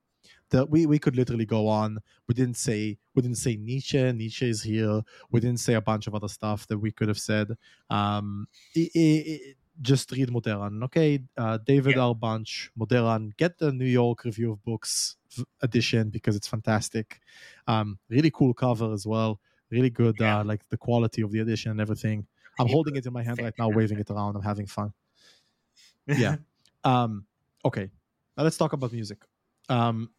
[0.49, 1.99] that we we could literally go on.
[2.27, 4.11] We didn't say we didn't say Nietzsche.
[4.11, 5.01] Nietzsche is here.
[5.31, 7.57] We didn't say a bunch of other stuff that we could have said.
[7.89, 11.23] Um, i- i- i- just read Moderan, okay?
[11.37, 12.01] Uh, David Yeah.
[12.07, 12.15] R.
[12.15, 13.33] Bunch, Moderan.
[13.37, 15.15] Get the New York Review of Books
[15.61, 17.21] edition because it's fantastic.
[17.65, 19.39] Um, really cool cover as well.
[19.69, 20.39] Really good, Yeah.
[20.39, 22.27] uh, like the quality of the edition and everything.
[22.59, 24.35] I'm holding it in my hand right now, waving it around.
[24.35, 24.91] I'm having fun.
[26.07, 26.37] Yeah.
[26.85, 27.25] Um,
[27.65, 27.89] okay,
[28.37, 29.19] now let's talk about music.
[29.67, 30.09] Um,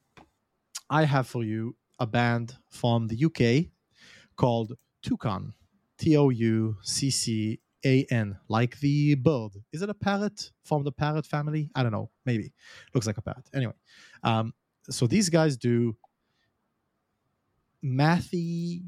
[0.90, 3.70] I have for you a band from the UK
[4.36, 5.54] called Toucan,
[5.98, 9.52] T O U C C A N, like the bird.
[9.72, 11.70] Is it a parrot from the parrot family?
[11.74, 12.10] I don't know.
[12.26, 12.52] Maybe
[12.92, 13.48] looks like a parrot.
[13.54, 13.74] Anyway,
[14.24, 14.52] um,
[14.90, 15.96] so these guys do
[17.84, 18.82] mathy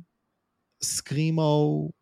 [0.83, 1.93] screamo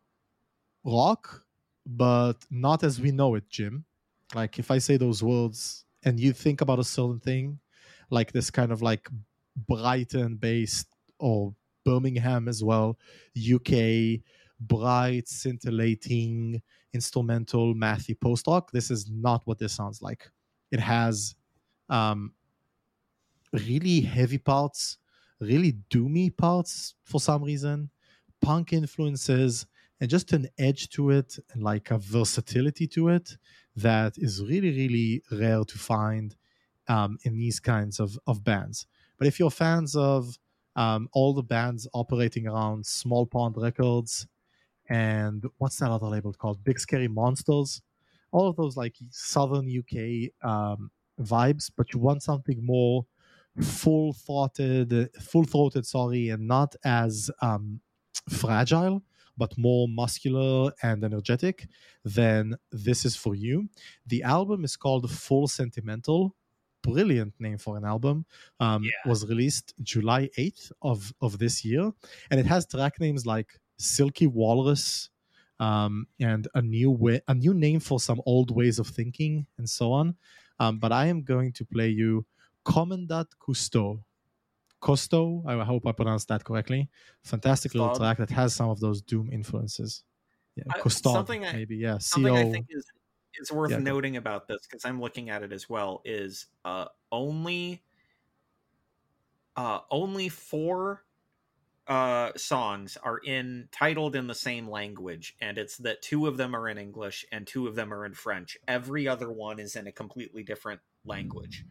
[0.83, 1.45] rock,
[1.85, 3.85] but not as we know it, Jim.
[4.33, 7.59] Like if I say those words and you think about a certain thing,
[8.09, 9.07] like this kind of like
[9.55, 10.87] Brighton based
[11.19, 11.53] or
[11.83, 12.97] Birmingham as well,
[13.37, 14.21] UK,
[14.59, 16.61] bright, scintillating,
[16.93, 18.71] instrumental, mathy post rock.
[18.71, 20.29] This is not what this sounds like.
[20.71, 21.35] It has
[21.89, 22.33] um,
[23.51, 24.97] really heavy parts,
[25.39, 27.89] really doomy parts for some reason,
[28.41, 29.65] punk influences,
[29.99, 33.37] and just an edge to it and like a versatility to it
[33.75, 36.35] that is really, really rare to find
[36.87, 38.87] um, in these kinds of, of bands.
[39.21, 40.35] But if you're fans of
[40.75, 44.25] um, all the bands operating around Small Pond Records
[44.89, 46.63] and what's that other label called?
[46.63, 47.83] Big Scary Monsters,
[48.31, 50.89] all of those like Southern UK um,
[51.21, 53.05] vibes, but you want something more
[53.61, 57.79] full thoughted, full throated, sorry, and not as um,
[58.27, 59.03] fragile,
[59.37, 61.67] but more muscular and energetic,
[62.03, 63.69] then this is for you.
[64.07, 66.35] The album is called Full Sentimental.
[66.83, 68.25] Brilliant name for an album.
[68.59, 68.91] Um, Yeah.
[69.09, 71.91] Was released July 8th of, of this year.
[72.29, 75.09] And it has track names like Silky Walrus
[75.59, 79.69] um, and a new way, a new name for some old ways of thinking and
[79.69, 80.15] so on.
[80.59, 82.25] Um, but I am going to play you
[82.65, 83.99] Commandant Cousteau.
[84.81, 86.89] Costo, I hope I pronounced that correctly.
[87.23, 90.03] Fantastic little track that has some of those Doom influences.
[90.55, 91.77] Yeah, something I- maybe.
[91.77, 92.85] Yeah, Something I think is
[93.39, 96.87] is worth Yeah, noting about this because I'm looking at it as well is uh
[97.11, 97.83] only
[99.55, 101.05] uh only four
[101.87, 106.55] uh songs are in titled in the same language and it's that two of them
[106.55, 108.57] are in English and two of them are in French.
[108.67, 111.65] Every other one is in a completely different language.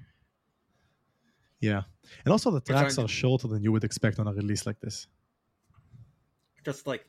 [1.61, 1.83] Yeah,
[2.25, 5.07] and also the tracks are shorter than you would expect on a release like this.
[6.65, 7.07] Just like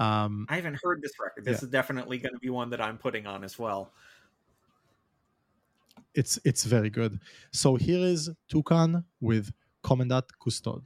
[0.00, 1.44] Um, I haven't heard this record.
[1.44, 1.66] This Yeah.
[1.66, 3.92] is definitely going to be one that I'm putting on as well.
[6.14, 7.20] it's it's very good.
[7.52, 9.52] So here is Toucan with
[9.84, 10.82] Commandant Cousteau.